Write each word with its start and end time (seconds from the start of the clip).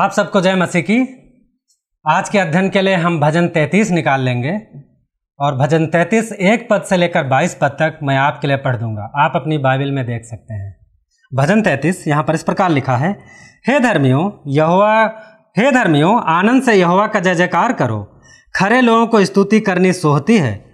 आप 0.00 0.10
सबको 0.10 0.40
जय 0.40 0.54
मसीह 0.54 0.82
की। 0.82 0.98
आज 2.08 2.28
के 2.28 2.38
अध्ययन 2.38 2.70
के 2.70 2.82
लिए 2.82 2.94
हम 2.94 3.20
भजन 3.20 3.48
33 3.48 3.90
निकाल 3.90 4.20
लेंगे 4.20 4.60
और 5.38 5.56
भजन 5.56 5.86
33 5.86 6.32
एक 6.32 6.68
पद 6.70 6.82
से 6.82 6.96
लेकर 6.96 7.24
22 7.24 7.54
पद 7.54 7.68
तक 7.68 7.98
मैं 8.02 8.16
आपके 8.16 8.46
लिए 8.46 8.56
पढ़ 8.56 8.76
दूँगा। 8.76 9.12
आप 9.16 9.32
अपनी 9.36 9.58
बाइबल 9.58 9.90
में 9.90 10.06
देख 10.06 10.22
सकते 10.24 10.54
हैं। 10.54 10.76
भजन 11.34 11.62
33 11.62 12.08
यहाँ 12.08 12.22
पर 12.22 12.34
इस 12.34 12.42
प्रकार 12.42 12.70
लिखा 12.70 12.96
है, 12.96 13.18
हे 13.68 13.80
धर्मियों, 13.80 14.32
यहोवा, 14.46 15.04
हे 15.58 15.72
धर्मियों, 15.72 16.22
आनंद 16.22 16.62
से 16.62 16.74
यहोवा 16.74 17.06
का 17.06 17.20
जय 17.20 17.34
जयकार 17.34 17.72
करो। 17.72 18.20
खरे 18.56 18.80
लोगों 18.80 19.06
को 19.06 19.24
स्तुति 19.24 19.60
करनी 19.60 19.92
सोहती 19.92 20.38
है। 20.38 20.64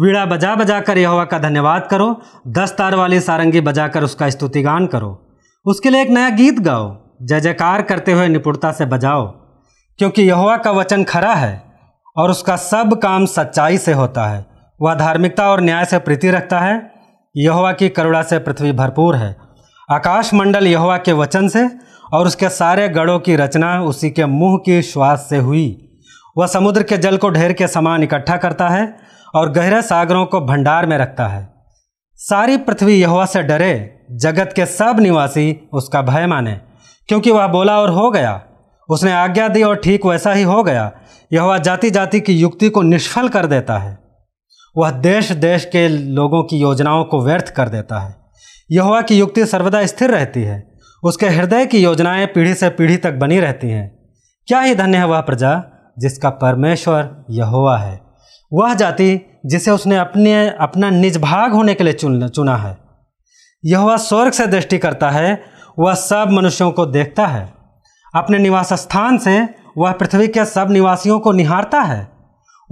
वीड़ा 0.00 0.26
बजा 0.26 0.54
बजा 0.54 0.80
कर 0.80 0.98
यहोवा 0.98 1.24
का 1.24 1.38
धन्यवाद 1.38 1.88
करो। 1.90 2.22
दस 2.48 2.74
तार 2.78 2.94
वाली 2.94 3.20
सारंगी 3.20 3.60
बजाकर 3.60 4.02
उसका 4.02 4.30
स्तुतिगान 4.30 4.86
करो। 4.86 5.38
उसके 5.64 5.90
लिए 5.90 6.02
एक 6.02 6.10
नया 6.10 6.30
गीत 6.30 6.60
गाओ। 6.60 7.05
जय 7.20 7.40
जयकार 7.40 7.82
करते 7.82 8.12
हुए 8.12 8.28
निपुणता 8.28 8.72
से 8.72 8.86
बजाओ, 8.86 9.26
क्योंकि 9.98 10.22
यहोवा 10.22 10.56
का 10.56 10.70
वचन 10.70 11.04
खरा 11.04 11.34
है 11.34 11.62
और 12.16 12.30
उसका 12.30 12.56
सब 12.56 12.94
काम 12.94 13.26
सच्चाई 13.26 13.78
से 13.78 13.92
होता 13.92 14.26
है। 14.26 14.44
वह 14.80 14.94
धार्मिकता 14.94 15.48
और 15.50 15.60
न्याय 15.60 15.84
से 15.84 15.98
प्रीति 15.98 16.30
रखता 16.30 16.60
है। 16.60 16.90
यहोवा 17.34 17.72
की 17.72 17.88
करुणा 17.88 18.22
से 18.22 18.38
पृथ्वी 18.38 18.72
भरपूर 18.72 19.16
है। 19.16 19.36
आकाश 19.90 20.34
मंडल 20.34 20.66
यहोवा 20.66 20.96
के 20.96 21.12
वचन 21.12 21.48
से 21.48 21.66
और 22.12 22.26
उसके 22.26 22.48
सारे 22.48 22.88
गढ़ों 22.88 23.18
की 23.18 23.36
रचना 23.36 23.80
उसी 23.80 24.10
के 24.10 24.26
मुँह 24.26 24.58
की 24.58 24.80
श्वास 24.82 25.26
से 25.30 25.38
हुई। 25.38 25.66
वह 26.38 26.46
समुद्र 26.46 26.82
के 26.82 26.98
जल 26.98 27.16
को 27.16 27.30
ढेर 27.30 27.52
के 27.52 27.68
समान 27.68 28.02
इकट्ठा 28.02 28.36
करता 28.36 28.68
है 28.68 28.96
और 29.34 29.52
गहरे 29.52 29.82
सागरों 29.82 30.24
को 30.26 30.40
भंडार 30.40 30.86
में 30.86 30.96
रखता 30.98 31.26
है। 31.26 31.48
सारी 32.18 32.56
पृथ्वी 32.56 32.94
यहोवा 32.94 33.24
से 33.26 33.42
डरे, 33.42 34.04
जगत 34.12 34.52
के 34.56 34.66
सब 34.66 35.00
निवासी 35.00 35.68
उसका 35.72 36.02
भय 36.02 36.26
माने। 36.26 36.60
क्योंकि 37.08 37.30
वह 37.30 37.46
बोला 37.46 37.80
और 37.80 37.90
हो 37.90 38.10
गया। 38.10 38.42
उसने 38.88 39.12
आज्ञा 39.12 39.48
दी 39.48 39.62
और 39.62 39.76
ठीक 39.76 40.06
वैसा 40.06 40.32
ही 40.32 40.42
हो 40.42 40.62
गया। 40.62 40.92
यहोवा 41.32 41.58
जाति 41.58 41.90
जाति 41.90 42.20
की 42.20 42.32
युक्ति 42.32 42.68
को 42.68 42.82
निष्फल 42.82 43.28
कर 43.28 43.46
देता 43.46 43.78
है। 43.78 43.98
वह 44.76 44.90
देश 44.90 45.32
देश 45.32 45.64
के 45.64 45.88
लोगों 45.88 46.42
की 46.42 46.58
योजनाओं 46.58 47.04
को 47.04 47.24
व्यर्थ 47.24 47.48
कर 47.48 47.68
देता 47.68 47.98
है। 47.98 48.16
यहोवा 48.72 49.02
की 49.02 49.18
युक्ति 49.18 49.46
सर्वदा 49.46 49.86
स्थिर 49.86 50.10
रहती 50.10 50.42
है। 50.42 50.72
उसके 51.04 51.28
हृदय 51.28 51.66
की 51.66 51.78
योजनाएँ 51.78 52.26
पीढ़ी 52.26 52.54
से 52.54 52.68
पीढ़ी 52.68 52.96
तक 52.96 53.12
बनी 53.12 53.40
रहती 53.40 53.70
हैं। 53.70 53.98
क्या 54.46 54.60
ही 54.60 54.74
धन्य 54.74 54.98
है 54.98 55.06
वह 55.06 55.20
प्रजा 55.20 55.64
जिसका 55.98 56.30
परमेश्वर 56.30 57.24
यहोवा 57.30 57.78
है। 57.78 58.00
वह 58.52 58.74
जाति 58.74 59.40
जिसे 59.46 59.70
उसने 59.70 59.96
अपने, 59.96 60.48
अपना 60.48 60.90
निज 60.90 61.16
भाग 61.16 61.52
होने 61.52 61.74
के 61.74 61.84
लिए 61.84 61.92
चुन, 61.92 62.28
चुना 62.28 62.56
है। 62.56 62.78
यहोवा 63.64 63.96
स्वर्ग 63.96 64.32
से 64.32 64.46
दृष्टि 64.46 64.78
करता 64.78 65.10
है 65.10 65.55
वह 65.78 65.94
सब 65.94 66.28
मनुष्यों 66.30 66.70
को 66.70 66.86
देखता 66.86 67.26
है। 67.26 67.54
अपने 68.14 68.38
निवास 68.38 68.72
स्थान 68.72 69.18
से 69.18 69.48
वह 69.78 69.92
पृथ्वी 69.92 70.28
के 70.28 70.44
सब 70.44 70.70
निवासियों 70.70 71.18
को 71.20 71.32
निहारता 71.32 71.80
है। 71.80 72.08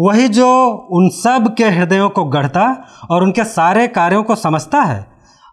वही 0.01 0.29
जो 0.29 0.67
उन 0.91 1.09
सब 1.09 1.55
के 1.55 1.65
हृदयों 1.65 2.11
को 2.11 2.25
गढ़ता 2.25 2.87
और 3.11 3.23
उनके 3.23 3.45
सारे 3.45 3.89
कार्यों 3.89 4.23
को 4.23 4.35
समझता 4.35 4.83
है, 4.83 5.07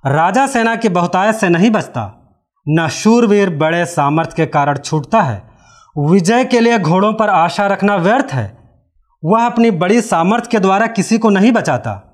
राजा 0.08 0.48
सेना 0.48 0.76
की 0.76 0.90
बहुतायत 0.90 1.36
से 1.36 1.50
नहीं 1.50 1.72
बचता। 1.72 2.18
न 2.70 2.88
शूरवीर 2.88 3.50
बड़े 3.50 3.86
सामर्थ्य 3.86 4.34
के 4.36 4.46
कारण 4.46 4.78
छूटता 4.78 5.22
है। 5.22 5.44
विजय 5.98 6.46
के 6.46 6.60
लिए 6.60 6.80
घोड़ों 6.80 7.14
पर 7.14 7.30
आशा 7.30 7.68
रखना 7.68 7.96
व्यर्थ 7.96 8.28
है। 8.32 8.58
वह 9.26 9.46
अपनी 9.46 9.72
बड़ी 9.72 10.02
सामर्थ्य 10.02 10.50
के 10.52 10.60
द्वारा 10.60 10.88
किसी 10.88 11.18
को 11.18 11.30
नहीं 11.30 11.52
बचाता। 11.52 12.14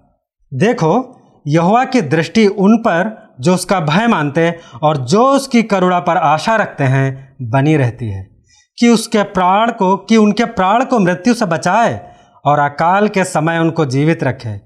देखो 0.53 1.21
यहुआ 1.47 1.85
की 1.85 2.01
दृष्टि 2.01 2.47
उन 2.47 2.77
पर 2.77 3.26
जो 3.41 3.53
उसका 3.53 3.79
भय 3.79 4.07
मानते 4.07 4.59
और 4.83 4.97
जो 4.97 5.25
उसकी 5.25 5.63
करुणा 5.63 5.99
पर 5.99 6.17
आशा 6.17 6.55
रखते 6.55 6.83
हैं, 6.83 7.35
बनी 7.41 7.77
रहती 7.77 8.09
है। 8.09 8.37
कि 8.79 8.89
उसके 8.89 9.23
प्राण 9.23 9.71
को, 9.71 9.97
कि 9.97 10.17
उनके 10.17 10.45
प्राण 10.45 10.85
को 10.85 10.99
मृत्यु 10.99 11.33
से 11.33 11.45
बचाए 11.45 12.11
और 12.45 12.59
अकाल 12.59 13.07
के 13.07 13.23
समय 13.23 13.57
उनको 13.57 13.85
जीवित 13.85 14.23
रखे। 14.23 14.61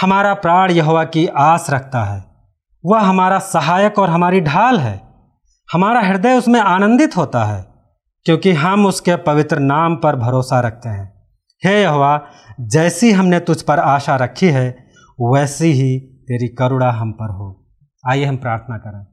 हमारा 0.00 0.34
प्राण 0.34 0.70
यहोवा 0.70 1.04
की 1.04 1.26
आस 1.26 1.66
रखता 1.70 2.04
है। 2.04 2.24
वह 2.86 3.00
हमारा 3.00 3.38
सहायक 3.38 3.98
और 3.98 4.10
हमारी 4.10 4.40
ढाल 4.40 4.78
है। 4.78 5.02
हमारा 5.72 6.00
हृदय 6.00 6.34
उसमें 6.34 6.60
आनंदित 6.60 7.16
होता 7.16 7.44
है, 7.44 7.66
क्योंकि 8.24 8.52
हम 8.52 8.86
उसके 8.86 9.16
पवित्र 9.16 9.58
नाम 9.58 9.96
पर 9.96 10.16
भरोसा 10.16 10.60
रखते 10.60 10.88
हैं। 10.88 11.22
हे 11.64 11.82
यहोवा, 11.82 12.20
जैसी 12.60 13.12
हमने 13.12 13.40
तुझ 13.40 13.62
पर 13.62 13.78
आशा 13.78 14.16
रखी 14.16 14.46
है, 14.46 14.90
वैसी 15.20 15.72
ही 15.72 16.00
तेरी 16.00 16.48
करुणा 16.48 16.90
हम 16.90 17.12
पर 17.12 17.30
हो। 17.30 17.59
आइए 18.08 18.24
हम 18.24 18.36
प्रार्थना 18.36 18.78
करें। 18.78 19.06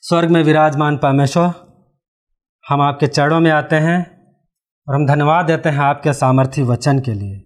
स्वर्ग 0.00 0.30
में 0.30 0.44
विराजमान 0.44 0.96
परमेश्वर, 0.96 1.52
हम 2.68 2.80
आपके 2.80 3.06
चरणों 3.06 3.40
में 3.40 3.50
आते 3.50 3.76
हैं 3.76 4.26
और 4.88 4.94
हम 4.94 5.06
धन्यवाद 5.06 5.46
देते 5.46 5.68
हैं 5.68 5.78
आपके 5.78 6.12
सामर्थ्य 6.12 6.62
वचन 6.62 6.98
के 6.98 7.14
लिए। 7.14 7.38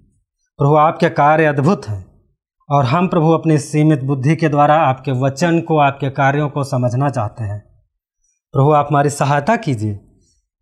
प्रभु, 0.58 0.74
आपके 0.74 1.08
कार्य 1.08 1.44
अद्भुत 1.44 1.88
हैं 1.88 2.20
और 2.70 2.84
हम 2.84 3.08
प्रभु 3.08 3.30
अपनी 3.30 3.58
सीमित 3.58 4.02
बुद्धि 4.02 4.36
के 4.36 4.48
द्वारा 4.48 4.74
आपके 4.74 5.12
वचन 5.12 5.60
को, 5.60 5.78
आपके 5.78 6.10
कार्यों 6.10 6.48
को 6.48 6.64
समझना 6.64 7.10
चाहते 7.10 7.44
हैं। 7.44 7.82
प्रभु, 8.52 8.72
आप 8.72 8.88
हमारी 8.90 9.10
सहायता 9.10 9.56
कीजिए 9.56 10.00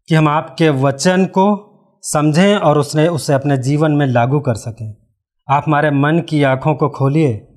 कि 0.08 0.14
हम 0.14 0.28
आपके 0.28 0.68
वचन 0.68 1.26
को 1.26 1.68
समझें 2.02 2.56
और 2.56 2.78
उसने, 2.78 3.08
उसे 3.08 3.32
अपने 3.32 3.58
जीवन 3.58 3.92
में 3.92 4.06
लागू 4.06 4.40
कर 4.40 4.54
सकें। 4.54 4.96
आप 5.50 5.64
हमारे 5.66 5.90
मन 5.90 6.22
की 6.28 6.42
आँखों 6.42 6.74
को 6.74 6.88
खोलिए 6.88 7.47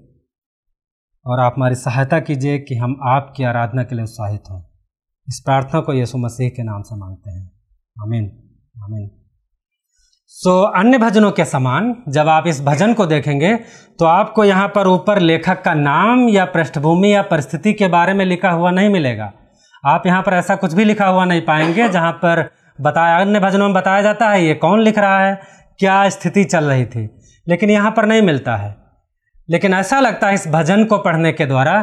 और 1.25 1.39
आप 1.39 1.53
हमारी 1.57 1.75
सहायता 1.75 2.19
कीजिए 2.19 2.59
कि 2.59 2.75
हम 2.75 2.99
आपकी 3.03 3.43
आराधना 3.43 3.83
के 3.83 3.95
लिए 3.95 4.03
उत्साहित 4.03 4.43
हों। 4.51 4.61
इस 5.27 5.41
प्रार्थना 5.45 5.79
को 5.81 5.93
यीशु 5.93 6.17
मसीह 6.17 6.49
के 6.49 6.63
नाम 6.63 6.81
से 6.81 6.95
मांगते 6.95 7.31
हैं। 7.31 7.51
आमीन। 8.03 8.31
आमीन। 8.83 9.09
सो 10.27 10.63
so, 10.63 10.75
अन्य 10.75 10.97
भजनों 10.97 11.31
के 11.31 11.45
समान 11.45 11.95
जब 12.07 12.27
आप 12.27 12.47
इस 12.47 12.61
भजन 12.61 12.93
को 12.93 13.05
देखेंगे 13.05 13.55
तो 13.99 14.05
आपको 14.05 14.43
यहाँ 14.43 14.67
पर 14.67 14.87
ऊपर 14.87 15.19
लेखक 15.19 15.61
का 15.61 15.73
नाम 15.73 16.29
या 16.29 16.45
पृष्ठभूमि 16.45 17.13
या 17.13 17.21
परिस्थिति 17.21 17.73
के 17.73 17.87
बारे 17.87 18.13
में 18.13 18.25
लिखा 18.25 18.49
हुआ 18.49 18.71
नहीं 18.71 18.89
मिलेगा। 18.89 19.31
आप 19.85 20.07
यहाँ 20.07 20.21
पर 20.21 20.33
ऐसा 20.33 20.55
कुछ 20.55 20.73
भी 20.73 20.85
लिखा 20.85 21.07
हुआ 21.07 21.25
नहीं 21.25 21.41
पाएँगे 21.41 21.89
जहाँ 21.89 22.11
पर 22.11 22.49
बताया 22.81 23.19
अन्य 23.19 23.39
भजनों 23.39 23.65
में 23.65 23.73
बताया 23.73 24.01
जाता 24.01 24.29
है 24.29 24.45
ये 24.45 24.53
कौन 24.53 24.81
लिख 24.81 24.97
रहा 24.97 25.19
है 25.19 25.41
क्या 25.79 26.09
स्थिति 26.09 26.43
चल 26.43 26.65
रही 26.65 26.85
थी। 26.85 27.09
लेकिन 27.47 27.69
यहाँ 27.69 27.91
पर 27.91 28.05
नहीं 28.05 28.21
मिलता 28.21 28.55
है। 28.55 28.80
लेकिन 29.49 29.73
ऐसा 29.73 29.99
लगता 29.99 30.27
है 30.27 30.33
इस 30.33 30.47
भजन 30.47 30.83
को 30.85 30.97
पढ़ने 30.97 31.31
के 31.31 31.45
द्वारा 31.45 31.81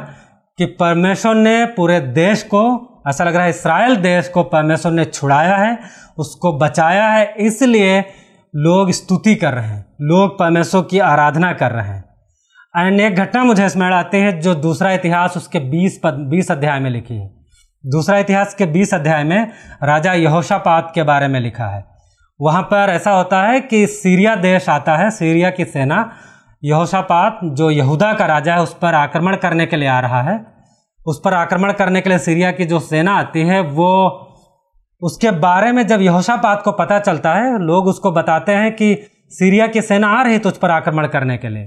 कि 0.59 0.67
परमेश्वर 0.81 1.35
ने 1.35 1.65
पूरे 1.67 2.01
देश 2.01 2.43
को, 2.43 2.63
ऐसा 3.09 3.25
लग 3.25 3.35
रहा 3.35 3.45
है 3.45 3.51
इसराइल 3.51 3.97
देश 3.97 4.29
को 4.29 4.43
परमेश्वर 4.43 4.93
ने 4.93 5.05
छुड़ाया 5.05 5.57
है, 5.57 5.79
उसको 6.19 6.53
बचाया 6.59 7.09
है, 7.09 7.35
इसलिए 7.39 8.01
लोग 8.55 8.91
स्तुति 8.91 9.35
कर 9.35 9.53
रहे 9.53 9.67
हैं, 9.67 9.85
लोग 10.01 10.39
परमेश्वर 10.39 10.83
की 10.83 10.99
आराधना 10.99 11.53
कर 11.53 11.71
रहे 11.71 11.89
हैं। 11.89 12.05
एंड 12.77 13.01
एक 13.01 13.15
घटना 13.15 13.45
मुझे 13.45 13.69
स्मरण 13.69 13.93
आती 13.93 14.19
है 14.19 14.41
जो 14.41 14.55
दूसरा 14.55 14.93
इतिहास 14.93 15.37
उसके 15.37 15.59
बीस 15.61 16.01
पद, 16.05 16.15
बीस 16.31 16.51
अध्याय 16.51 16.81
में 16.81 16.91
लिखी 16.91 17.15
है। 17.15 17.31
दूसरा 17.85 18.19
इतिहास 18.19 18.55
के 18.55 18.67
बीस 18.67 18.95
अध्याय 18.95 19.25
में 19.25 19.51
राजा 19.83 20.13
यहोशापात 20.13 20.91
के 20.95 21.03
बारे 21.03 21.29
में 21.29 21.41
लिखा 21.41 21.67
है। 21.67 21.85
वहाँ 22.41 22.63
पर 22.63 22.91
ऐसा 22.91 23.11
होता 23.11 23.43
है 23.43 23.61
कि 23.61 23.87
सीरिया 23.87 24.35
देश 24.37 24.69
आता 24.69 24.97
है, 24.97 25.11
सीरिया 25.11 25.51
की 25.51 25.65
सेना 25.65 26.11
यहोशापात, 26.65 27.41
जो 27.45 27.71
यहूदा 27.71 28.15
का 28.15 28.27
राजा 28.27 28.55
है, 28.55 28.61
उस 28.61 28.75
पर 28.75 28.95
आक्रमण 28.95 29.37
करने 29.37 29.67
के 29.67 29.77
लिए 29.77 29.89
आ 29.89 30.01
रहा 30.01 30.23
है। 30.23 30.47
उस 31.07 31.21
पर 31.25 31.35
आक्रमण 31.35 31.73
करने 31.73 32.01
के 32.01 32.09
लिए 32.09 32.19
सीरिया 32.19 32.51
की 32.51 32.65
जो 32.65 32.81
सेना 32.81 33.19
आती 33.19 33.41
है, 33.41 33.61
वो 33.61 34.25
उसके 35.03 35.31
बारे 35.31 35.73
में 35.73 35.87
जब 35.87 36.01
यहोशापात 36.01 36.63
को 36.63 36.73
पता 36.73 36.99
चलता 36.99 37.35
है, 37.35 37.59
लोग 37.59 37.87
उसको 37.87 38.13
बताते 38.13 38.53
हैं 38.53 38.73
कि 38.73 38.99
सीरिया 39.29 39.67
की 39.67 39.83
सेना 39.83 40.09
आ 40.09 40.23
रही 40.23 40.39
तुझ 40.39 40.57
पर 40.57 40.71
आक्रमण 40.71 41.07
करने 41.07 41.37
के 41.37 41.49
लिए। 41.49 41.65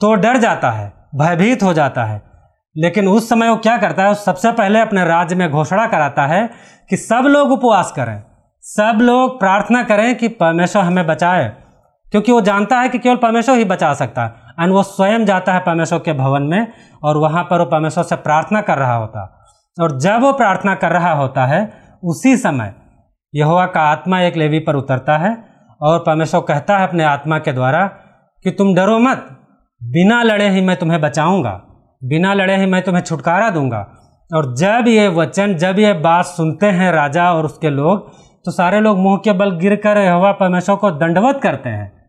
तो 0.00 0.14
डर 0.14 0.36
जाता 0.36 0.70
है, 0.70 0.92
भयभीत 1.14 1.62
हो 1.62 1.72
जाता 1.72 2.04
है। 2.04 2.22
लेकिन 2.76 3.08
उस 3.08 3.28
समय 3.28 3.48
वो 3.48 3.56
क्या 3.56 3.78
करता 3.78 4.02
है, 4.02 4.14
सबसे 4.14 4.52
पहले 4.52 4.80
अपने 4.80 5.04
राज्य 5.04 5.36
में 5.36 5.50
घोषणा 5.50 5.86
कराता 5.86 6.26
है 6.26 6.50
कि 6.90 6.96
सब 6.96 7.22
लोग 7.26 7.52
उपवास 7.52 7.92
करें। 7.96 8.22
सब 8.60 8.98
लोग 9.00 9.40
प्रार्थना 9.40 9.82
करें 9.82 10.16
कि 10.16 10.28
परमेश्वर 10.28 10.82
हमें 10.82 11.06
बचाए। 11.06 11.61
क्योंकि 12.12 12.32
वो 12.32 12.40
जानता 12.40 12.80
है 12.80 12.88
कि 12.88 12.98
केवल 12.98 13.16
परमेश्वर 13.16 13.56
ही 13.56 13.64
बचा 13.64 13.92
सकता 13.94 14.22
है। 14.22 14.42
एंड 14.60 14.72
वो 14.72 14.82
स्वयं 14.82 15.24
जाता 15.24 15.52
है 15.52 15.60
परमेश्वर 15.60 15.98
के 15.98 16.12
भवन 16.12 16.42
में 16.42 16.66
और 17.02 17.16
वहाँ 17.16 17.42
पर 17.44 17.58
वो 17.58 17.64
परमेश्वर 17.64 18.04
से 18.04 18.16
प्रार्थना 18.16 18.60
कर 18.60 18.78
रहा 18.78 18.94
होता। 18.94 19.20
और 19.78 19.98
जब 20.00 20.20
वो 20.20 20.32
प्रार्थना 20.32 20.74
कर 20.74 20.92
रहा 20.92 21.12
होता 21.12 21.46
है, 21.46 21.72
उसी 22.04 22.36
समय 22.36 22.74
यहोवा 23.34 23.66
का 23.66 23.80
आत्मा 23.82 24.20
एक 24.20 24.36
लेवी 24.36 24.58
पर 24.58 24.76
उतरता 24.76 25.16
है 25.18 25.36
और 25.80 25.98
परमेश्वर 25.98 26.40
कहता 26.40 26.78
है 26.78 26.88
अपने 26.88 27.04
आत्मा 27.04 27.38
के 27.38 27.52
द्वारा 27.52 27.86
कि 28.44 28.50
तुम 28.50 28.74
डरो 28.74 28.98
मत, 28.98 29.26
बिना 29.80 30.22
लड़े 30.22 30.48
ही 30.48 30.60
मैं 30.60 30.76
तुम्हें 30.76 31.00
बचाऊँगा, 31.00 31.60
बिना 32.02 32.34
लड़े 32.34 32.56
ही 32.56 32.66
मैं 32.66 32.82
तुम्हें 32.82 33.02
छुटकारा 33.02 33.50
दूँगा। 33.50 33.86
और 34.30 34.54
जब 34.56 34.88
ये 34.88 35.08
वचन, 35.08 35.54
जब 35.54 35.78
ये 35.78 35.92
बात 35.92 36.24
सुनते 36.24 36.66
हैं 36.66 36.92
राजा 36.92 37.32
और 37.32 37.44
उसके 37.44 37.70
लोग 37.70 38.10
तो 38.44 38.50
सारे 38.50 38.80
लोग 38.80 38.98
मुँह 38.98 39.16
के 39.16 39.32
बल 39.32 39.50
गिर 39.56 39.74
कर 39.76 39.98
हवा 39.98 40.30
परमेश्वर 40.32 40.76
को 40.76 40.90
दंडवत 40.90 41.40
करते 41.42 41.68
हैं। 41.68 42.01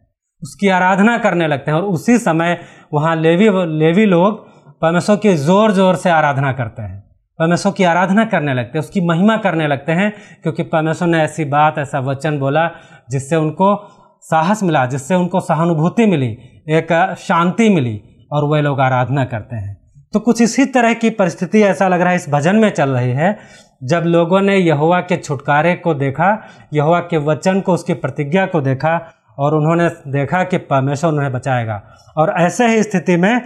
उसकी 0.44 0.70
आराधना 0.70 1.18
करने 1.18 1.48
लगते 1.48 1.72
हैं 1.72 1.78
और 1.78 1.86
उसी 1.86 2.18
समय 2.20 2.60
वहाँ 2.94 3.16
लेवी 3.16 3.50
लेवी 3.80 4.06
लोग 4.06 4.46
परमेश्वर 4.82 5.16
की 5.16 5.34
ज़ोर 5.38 5.72
ज़ोर 5.72 5.96
से 5.96 6.10
आराधना 6.10 6.52
करते 6.52 6.82
हैं। 6.82 7.02
परमेश्वर 7.40 7.72
की 7.72 7.84
आराधना 7.84 8.26
करने 8.26 8.54
लगते 8.54 8.78
हैं, 8.78 8.80
उसकी 8.80 9.02
महिमा 9.02 9.38
करने 9.38 9.68
लगते 9.68 9.92
हैं, 9.92 10.12
क्योंकि 10.44 10.64
परमेश्वर 10.64 11.08
ने 11.08 11.22
ऐसी 11.24 11.46
बात, 11.46 11.78
ऐसा 11.78 12.00
वचन 12.02 12.40
बोला 12.40 12.70
जिससे 13.12 13.36
उनको 13.36 13.76
साहस 14.24 14.64
मिला, 14.64 14.86
जिससे 14.86 15.16
उनको 15.16 15.40
सहानुभूति 15.42 16.06
मिली, 16.06 16.28
एक 16.70 17.16
शांति 17.20 17.70
मिली 17.70 18.00
और 18.32 18.44
वह 18.44 18.62
लोग 18.62 18.80
आराधना 18.82 19.26
करते 19.26 19.56
हैं। 19.56 19.78
तो 20.14 20.20
कुछ 20.20 20.42
इसी 20.42 20.66
तरह 20.68 20.94
की 20.94 21.10
परिस्थिति 21.12 21.62
ऐसा 21.64 21.88
लग 21.88 22.02
रहा 22.02 22.10
है 22.10 22.16
इस 22.16 22.30
भजन 22.30 22.56
में 22.56 22.70
चल 22.72 22.90
रही 22.90 23.12
है, 23.12 23.38
जब 23.84 24.04
लोगों 24.06 24.42
ने 24.42 24.58
यहुआ 24.58 25.00
के 25.02 25.18
छुटकारे 25.18 25.74
को 25.76 25.94
देखा 25.96 26.38
यहुआ 26.74 27.00
के 27.02 27.18
वचन 27.24 27.60
को, 27.62 27.74
उसकी 27.74 27.94
प्रतिज्ञा 27.96 28.46
को 28.46 28.62
देखा 28.62 28.98
और 29.40 29.56
उन्होंने 29.56 29.90
देखा 29.90 30.44
कि 30.44 30.58
परमेश्वर 30.58 31.12
उन्हें 31.12 31.32
बचाएगा। 31.32 31.84
और 32.18 32.30
ऐसे 32.30 32.68
ही 32.68 32.84
स्थिति 32.84 33.18
में 33.18 33.42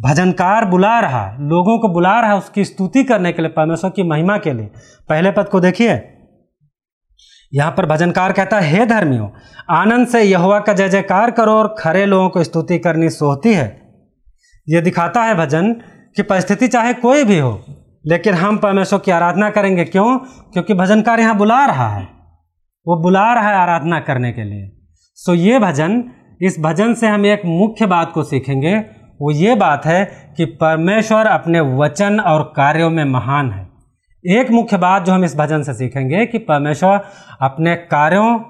भजनकार 0.00 0.64
बुला 0.64 1.00
रहा, 1.00 1.36
लोगों 1.40 1.78
को 1.78 1.88
बुला 1.88 2.20
रहा 2.20 2.34
उसकी 2.34 2.64
स्तुति 2.64 3.04
करने 3.04 3.32
के 3.32 3.42
लिए, 3.42 3.50
परमेश्वर 3.50 3.90
की 3.90 4.02
महिमा 4.02 4.38
के 4.38 4.52
लिए। 4.52 4.70
पहले 5.08 5.30
पद 5.30 5.48
को 5.48 5.60
देखिए। 5.60 6.08
यहाँ 7.54 7.72
पर 7.72 7.86
भजनकार 7.86 8.32
कहता 8.32 8.60
है, 8.60 8.78
हे 8.78 8.86
धर्मियों, 8.86 9.28
आनंद 9.70 10.06
से 10.06 10.22
यहुआ 10.22 10.60
का 10.60 10.72
जय 10.72 10.88
जयकार 10.88 11.30
करो 11.30 11.52
और 11.52 11.74
खरे 11.78 12.06
लोगों 12.06 12.28
को 12.28 12.44
स्तुति 12.44 12.78
करनी 12.78 13.10
सोहती 13.10 13.54
है। 13.54 13.82
ये 14.68 14.80
दिखाता 14.80 15.22
है 15.22 15.34
भजन 15.34 15.72
कि 16.16 16.22
परिस्थिति 16.22 16.68
चाहे 16.68 16.94
कोई 16.94 17.24
भी 17.24 17.38
हो, 17.38 17.64
लेकिन 18.06 18.34
हम 18.34 18.58
परमेश्वर 18.58 18.98
की 18.98 19.10
आराधना 19.10 19.50
करेंगे। 19.50 19.84
क्यों? 19.84 20.18
क्योंकि 20.52 20.74
भजनकार 20.74 21.20
यहाँ 21.20 21.36
बुला 21.36 21.66
रहा 21.66 21.88
है। 21.88 22.04
वो 22.86 23.02
बुला 23.02 23.34
रहा 23.34 23.48
है 23.48 23.56
आराधना 23.56 24.00
करने 24.00 24.32
के 24.32 24.44
लिए। 24.44 24.81
सो 25.26 25.34
ये 25.34 25.58
भजन, 25.58 26.04
इस 26.42 26.60
भजन 26.60 26.94
से 26.94 27.06
हम 27.06 27.26
एक 27.26 27.42
मुख्य 27.44 27.86
बात 27.86 28.12
को 28.12 28.22
सीखेंगे। 28.22 28.78
वो 29.22 29.30
ये 29.30 29.54
बात 29.54 29.86
है 29.86 30.34
कि 30.36 30.44
परमेश्वर 30.44 31.26
अपने 31.26 31.60
वचन 31.60 32.20
और 32.20 32.42
कार्यों 32.56 32.90
में 32.90 33.04
महान 33.04 33.50
है। 33.50 33.68
एक 34.38 34.50
मुख्य 34.50 34.76
बात 34.76 35.04
जो 35.04 35.12
हम 35.12 35.24
इस 35.24 35.36
भजन 35.36 35.62
से 35.62 35.74
सीखेंगे 35.74 36.26
कि 36.26 36.38
परमेश्वर 36.38 37.00
अपने 37.40 37.76
कार्यों 37.76 38.40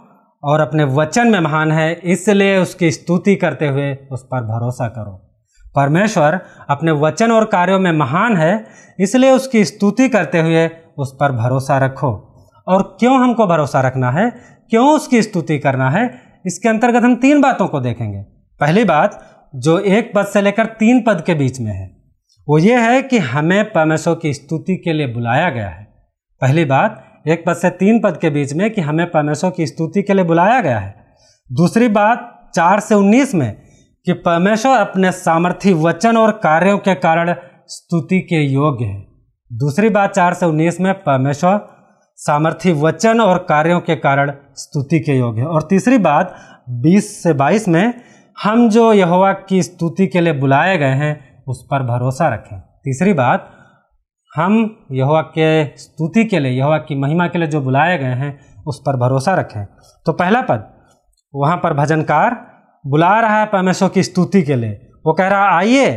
और 0.43 0.61
अपने 0.61 0.85
वचन 0.85 1.29
में 1.29 1.41
महान 1.41 1.73
है, 1.73 1.93
इसलिए 1.93 2.59
उसकी 2.59 2.91
स्तुति 2.91 3.37
करते 3.37 3.69
हुए 3.69 3.99
उस 4.13 4.23
पर 4.23 4.41
भरोसा 4.41 4.89
करो। 4.89 5.41
परमेश्वर 5.77 6.41
अपने 6.71 6.93
वचन 6.93 7.33
और 7.33 7.45
कार्यों 7.45 7.81
में 7.81 7.93
महान 7.93 8.37
है, 8.37 8.67
इसलिए 9.01 9.31
उसकी 9.31 9.65
स्तुति 9.65 10.09
करते 10.09 10.41
हुए 10.41 10.71
उस 10.99 11.17
पर 11.21 11.33
भरोसा 11.33 11.79
रखो। 11.79 12.29
और 12.69 12.97
क्यों 13.01 13.21
हमको 13.21 13.47
भरोसा 13.47 13.81
रखना 13.81 14.11
है? 14.11 14.31
क्यों 14.71 14.95
उसकी 14.95 15.23
स्तुति 15.23 15.59
करना 15.59 15.91
है? 15.91 16.32
इसके 16.47 16.69
अंतर्गत 16.69 17.03
हम 17.03 17.17
तीन 17.17 17.41
बातों 17.41 17.69
को 17.69 17.81
देखेंगे। 17.81 18.19
पहली 18.61 18.85
बात, 18.85 19.29
जो 19.55 19.79
एक 19.79 20.13
पद 20.15 20.27
से 20.27 20.43
लेकर 20.43 20.67
तीन 20.67 21.03
पद 21.03 21.23
के 21.27 21.35
बीच 21.35 21.61
में 21.61 21.73
है, 21.73 21.97
वो 22.49 22.59
ये 22.59 22.79
है 22.79 23.03
कि 23.03 23.19
हमें 23.19 23.65
परमेश्वर 23.65 24.15
की 24.15 24.35
स्तुति 24.35 24.77
के 24.77 24.93
लिए 24.93 25.07
बुलाया 25.07 25.51
गया 25.51 25.69
है। 25.69 25.85
पहली 26.41 26.65
बात, 26.65 27.23
एक 27.29 27.45
पद 27.47 27.55
से 27.55 27.71
तीन 27.71 28.01
पद 28.01 28.17
के 28.17 28.31
बीच 28.31 28.53
में 28.53 28.71
कि 28.71 28.81
हमें 28.81 29.07
परमेश्वर 29.07 29.51
की 29.51 29.67
स्तुति 29.67 30.03
के 30.03 30.15
लिए 30.15 30.25
बुलाया 30.25 30.61
गया 30.61 30.79
है। 30.79 30.95
दूसरी 31.53 31.89
बात, 31.89 32.51
चार 32.55 32.81
से 32.81 32.95
उन्नीस 32.95 33.35
में 33.35 33.63
कि 34.07 34.13
परमेश्वर 34.13 34.73
अपने 34.73 35.13
सामर्थ्य 35.13 35.73
वचन 35.73 36.17
और 36.17 36.31
कार्यों 36.31 36.79
के 36.79 36.95
कारण 36.95 37.35
स्तुति 37.67 38.21
के 38.21 38.37
योग्य 38.37 38.85
है। 38.85 39.07
दूसरी 39.53 39.89
बात, 39.89 40.11
चार 40.11 40.35
से 40.35 40.47
उन्नीस 40.47 40.81
में 40.81 40.95
परमेश्वर 40.95 41.72
सामर्थ्य 42.27 42.73
वचन 42.73 43.21
और 43.21 43.39
कार्यों 43.39 43.81
के 43.81 43.97
कारण 43.97 44.33
स्तुति 44.55 45.01
के 45.01 45.13
योग्य 45.13 45.41
है। 45.41 45.47
और 45.47 45.63
तीसरी 45.63 45.99
बात, 45.99 46.37
बीस 46.69 47.23
से 47.23 47.33
बाईस 47.33 47.69
में 47.69 47.95
हम 48.43 48.69
जो 48.69 48.93
यहोवा 48.93 49.33
की 49.33 49.63
स्तुति 49.63 50.07
के 50.07 50.21
लिए 50.21 50.33
बुलाए 50.33 50.79
गए 50.79 50.87
हैं, 50.87 51.45
उस 51.49 51.67
पर 51.71 51.83
भरोसा 51.83 52.29
रखें। 52.29 52.61
तीसरी 52.61 53.13
बात, 53.13 53.51
हम 54.37 54.77
यहोवा 54.93 55.21
के 55.21 55.65
स्तुति 55.65 56.25
के 56.25 56.39
लिए, 56.39 56.53
यहोवा 56.53 56.79
की 56.79 56.95
महिमा 56.95 57.27
के 57.27 57.39
लिए 57.39 57.49
जो 57.49 57.61
बुलाए 57.61 57.99
गए 57.99 58.05
हैं, 58.05 58.41
उस 58.67 58.81
पर 58.87 58.97
भरोसा 58.97 59.35
रखें। 59.35 59.67
तो 60.07 60.13
पहला 60.13 60.41
पद, 60.43 60.65
वहाँ 61.35 61.57
पर 61.57 61.75
भजनकार 61.75 62.47
बुला 62.87 63.21
रहा 63.21 63.41
है 63.41 63.47
परमेश्वर 63.47 63.89
की 63.89 64.03
स्तुति 64.03 64.43
के 64.43 64.55
लिए। 64.55 64.91
वो 65.07 65.13
कह 65.13 65.29
रहा 65.29 65.45
है 65.45 65.53
आइए, 65.53 65.91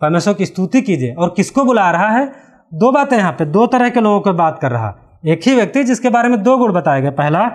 परमेश्वर 0.00 0.34
की 0.34 0.46
स्तुति 0.46 0.82
कीजिए। 0.82 1.14
और 1.14 1.34
किसको 1.36 1.64
बुला 1.64 1.90
रहा 1.90 2.08
है? 2.08 2.26
दो 2.74 2.92
बातें 2.92 3.16
यहाँ 3.16 3.32
पे। 3.32 3.44
दो 3.44 3.66
तरह 3.66 3.88
के 3.88 4.00
लोगों 4.00 4.20
को 4.20 4.32
बात 4.32 4.58
कर 4.58 4.70
रहा। 4.70 4.94
एक 5.26 5.40
ही 5.46 5.54
व्यक्ति 5.54 5.84
जिसके 5.84 6.08
बारे 6.08 6.28
में 6.28 6.42
दो 6.42 6.58
गुण 6.58 6.72
बताए 6.72 7.02
गए। 7.02 7.10
पहला, 7.10 7.50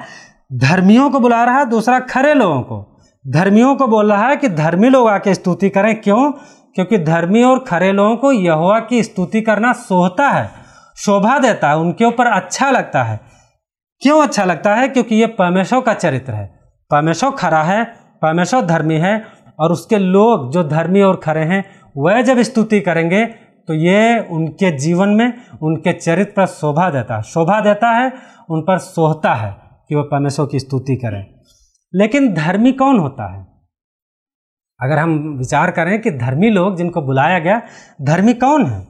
धर्मियों 0.54 1.10
को 1.10 1.20
बुला 1.20 1.44
रहा 1.44 1.58
है, 1.58 1.66
दूसरा, 1.66 2.00
खरे 2.00 2.34
लोगों 2.34 2.62
को। 2.62 3.00
धर्मियों 3.28 3.76
को 3.76 3.88
बोल 3.88 4.12
रहा 4.12 4.28
है 4.28 4.38
कि 4.38 4.50
धर्मी 4.50 4.90
लोग 4.90 5.08
आके 5.08 5.34
स्तुति 5.34 5.70
करें। 5.70 6.02
क्यों? 6.02 6.32
क्योंकि 6.76 6.98
धर्मी 6.98 7.44
और 7.44 7.60
खरे 7.60 7.92
लोगों 7.92 8.16
को 8.16 8.32
यहोवा 8.32 8.80
की 8.80 9.04
स्तुति 9.04 9.42
करना 9.42 9.74
सोहता 9.74 10.30
है, 10.30 10.52
शोभा 10.98 11.40
देता 11.40 11.70
है, 11.70 11.78
उनके 11.78 12.06
ऊपर 12.06 12.28
अच्छा 12.28 12.72
लगता 12.72 13.04
है। 13.04 13.20
क्यों 14.02 14.24
अच्छा 14.24 14.46
लगता 14.46 14.76
है? 14.76 14.88
क्योंकि 14.88 15.16
ये 15.16 15.28
परमेश्वर 15.28 15.82
का 15.82 15.94
चरित्र 15.94 16.34
है। 16.34 16.60
परमेश्वर 16.92 17.32
खरा 17.32 17.64
है, 17.64 17.84
परमेश्वर 18.22 18.62
धर्मी 18.62 18.96
है, 18.96 19.26
और 19.60 19.72
उसके 19.72 19.98
लोग 19.98 20.52
जो 20.52 20.64
धर्मी 20.64 21.02
और 21.02 21.16
खरे 21.16 21.42
हैं, 21.42 21.66
वह 21.98 22.22
जब 22.22 22.42
स्तुति 22.42 22.80
करेंगे 22.80 23.41
तो 23.68 23.74
ये 23.74 24.20
उनके 24.20 24.78
जीवन 24.78 25.10
में 25.10 25.34
उनके 25.62 25.94
चरित्र 25.94 26.32
पर 26.32 26.46
शोभा 26.46 26.90
देता 26.90 27.16
है। 27.16 27.22
शोभा 27.22 27.62
देता 27.62 27.90
है, 27.90 28.14
उन 28.50 28.62
पर 28.62 28.78
सोहता 28.78 29.34
है 29.34 29.58
कि 29.90 29.96
वह 29.96 30.04
परमेश्वर 30.04 30.46
की 30.46 30.60
स्तुति 30.60 30.96
करें। 30.96 31.28
लेकिन 31.96 32.34
धर्मी 32.34 32.72
कौन 32.72 33.00
होता 33.00 33.34
है? 33.34 33.48
अगर 34.82 34.98
हम 34.98 35.36
विचार 35.38 35.72
करें 35.72 36.02
कि 36.02 36.12
धर्मी 36.12 36.50
लोग 36.50 36.78
जिनको 36.78 37.02
बुलाया 37.02 37.40
गया, 37.40 37.62
धर्मी 38.02 38.34
कौन 38.34 38.66
है? 38.66 38.88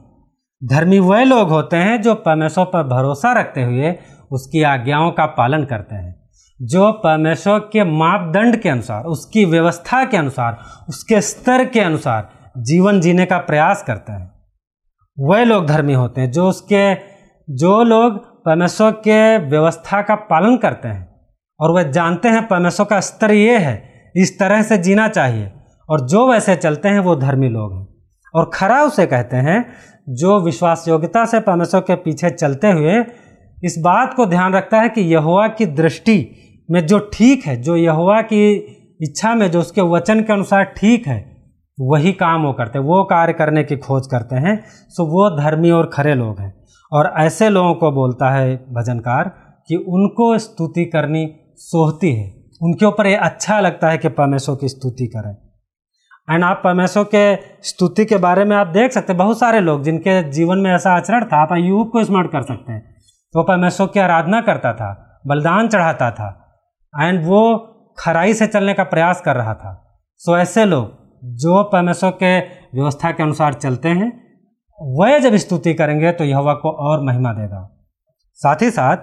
धर्मी 0.64 0.98
वह 0.98 1.24
लोग 1.24 1.48
होते 1.48 1.76
हैं 1.76 2.02
जो 2.02 2.14
परमेश्वर 2.14 2.64
पर 2.64 2.82
भरोसा 2.82 3.32
रखते 3.32 3.62
हुए 3.62 3.98
उसकी 4.32 4.62
आज्ञाओं 4.62 5.10
का 5.10 5.26
पालन 5.26 5.64
करते 5.64 5.94
हैं। 5.94 6.22
जो 6.62 6.92
परमेश्वर 6.92 7.58
के 7.58 7.84
मापदंड 7.84 8.56
के 8.56 8.68
अनुसार, 8.68 9.04
उसकी 9.04 9.44
व्यवस्था 9.44 10.04
के 10.04 10.16
अनुसार, 10.16 10.58
उसके 10.88 11.20
स्तर 11.20 11.64
के 11.64 11.80
अनुसार 11.80 12.28
जीवन 12.58 13.00
जीने 13.00 13.26
का 13.26 13.38
प्रयास 13.38 13.82
करते 13.82 14.12
हैं। 14.12 14.31
वह 15.20 15.44
लोग 15.44 15.66
धर्मी 15.66 15.92
होते 15.92 16.20
हैं, 16.20 16.30
जो 16.30 16.48
उसके, 16.48 16.94
जो 17.52 17.82
लोग 17.82 18.18
परमेश्वर 18.44 18.90
के 18.90 19.38
व्यवस्था 19.38 20.02
का 20.02 20.14
पालन 20.14 20.56
करते 20.56 20.88
हैं, 20.88 21.08
और 21.60 21.70
वह 21.70 21.82
जानते 21.82 22.28
हैं 22.28 22.48
परमेश्वर 22.48 22.86
का 22.86 23.00
स्तर 23.00 23.32
ये 23.32 23.58
है, 23.58 23.92
इस 24.16 24.38
तरह 24.38 24.62
से 24.62 24.78
जीना 24.78 25.08
चाहिए, 25.08 25.52
और 25.90 26.08
जो 26.08 26.32
वैसे 26.32 26.56
चलते 26.56 26.88
हैं 26.88 26.98
वो 26.98 27.16
धर्मी 27.16 27.48
लोग 27.48 27.74
हैं। 27.74 27.86
और 28.34 28.50
खरा 28.54 28.82
उसे 28.82 29.06
कहते 29.06 29.36
हैं, 29.36 29.72
जो 30.08 30.40
विश्वास 30.40 30.84
योग्यता 30.88 31.24
से 31.24 31.40
परमेश्वर 31.40 31.80
के 31.80 31.94
पीछे 31.94 32.30
चलते 32.30 32.70
हुए 32.70 33.04
इस 33.64 33.78
बात 33.78 34.14
को 34.14 34.26
ध्यान 34.26 34.52
रखता 34.52 34.80
है 34.80 34.88
कि 34.88 35.00
यहुआ 35.00 35.48
की 35.48 35.66
दृष्टि 35.66 36.30
में 36.70 36.86
जो 36.86 36.98
ठीक 36.98 37.46
है, 37.46 37.62
जो 37.62 37.76
यहुआ 37.76 38.22
की 38.22 38.52
इच्छा 39.02 39.34
में, 39.34 39.50
जो 39.50 39.60
उसके 39.60 39.80
वचन 39.80 40.20
के 40.20 40.32
अनुसार 40.32 40.64
ठीक 40.64 41.06
है 41.06 41.31
वही 41.80 42.12
काम 42.12 42.42
वो 42.42 42.52
करते 42.52 42.78
हैं, 42.78 42.86
वो 42.86 43.04
कार्य 43.04 43.32
करने 43.32 43.64
की 43.64 43.76
खोज 43.76 44.06
करते 44.06 44.36
हैं। 44.36 44.64
सो 44.88 45.06
वो 45.06 45.42
धर्मी 45.42 45.70
और 45.70 45.90
खरे 45.92 46.14
लोग 46.14 46.40
हैं। 46.40 46.64
और 46.92 47.12
ऐसे 47.16 47.48
लोगों 47.48 47.74
को 47.74 47.92
बोलता 47.92 48.30
है 48.30 48.56
भजनकार 48.56 49.28
कि 49.68 49.76
उनको 49.76 50.38
स्तुति 50.38 50.84
करनी 50.84 51.36
सोहती 51.56 52.16
है। 52.16 52.34
उनके 52.62 52.86
ऊपर 52.86 53.06
ये 53.06 53.16
अच्छा 53.16 53.60
लगता 53.60 53.88
है 53.88 53.98
कि 53.98 54.08
परमेश्वर 54.08 54.56
की 54.60 54.68
स्तुति 54.68 55.06
करें। 55.06 55.36
एंड 56.34 56.44
आप 56.44 56.60
परमेश्वर 56.64 57.04
के 57.04 57.36
स्तुति 57.62 58.04
के 58.04 58.16
बारे 58.16 58.44
में 58.44 58.56
आप 58.56 58.66
देख 58.66 58.92
सकते 58.92 59.12
हैं, 59.12 59.18
बहुत 59.18 59.38
सारे 59.38 59.60
लोग 59.60 59.82
जिनके 59.82 60.30
जीवन 60.30 60.58
में 60.58 60.74
ऐसा 60.74 60.92
आचरण 60.92 61.24
था, 61.24 61.36
आप 61.36 61.48
युग 61.52 61.92
को 61.92 62.04
स्मरण 62.04 62.26
कर 62.26 62.42
सकते 62.42 62.72
हैं। 62.72 62.94
तो 63.32 63.42
परमेश्वर 63.42 63.86
की 63.86 64.00
आराधना 64.00 64.40
करता 64.40 64.72
था, 64.72 65.20
बलिदान 65.26 65.68
चढ़ाता 65.68 66.10
था, 66.10 66.58
एंड 67.00 67.26
वो 67.26 67.58
खराई 67.98 68.34
से 68.34 68.46
चलने 68.46 68.74
का 68.74 68.84
प्रयास 68.84 69.20
कर 69.20 69.36
रहा 69.36 69.54
था। 69.54 70.00
सो 70.16 70.38
ऐसे 70.38 70.64
लोग 70.64 71.01
जो 71.24 71.64
परमेश्वर 71.64 72.10
के 72.10 72.40
व्यवस्था 72.74 73.10
के 73.10 73.22
अनुसार 73.22 73.54
चलते 73.54 73.88
हैं, 73.88 74.22
वह 74.80 75.18
जब 75.18 75.36
स्तुति 75.36 75.74
करेंगे 75.74 76.12
तो 76.12 76.24
यह 76.24 76.40
को 76.40 76.70
और 76.70 77.06
महिमा 77.06 77.32
देगा। 77.32 77.78
साथ 78.34 78.56
ही 78.62 78.70
साथ, 78.70 78.96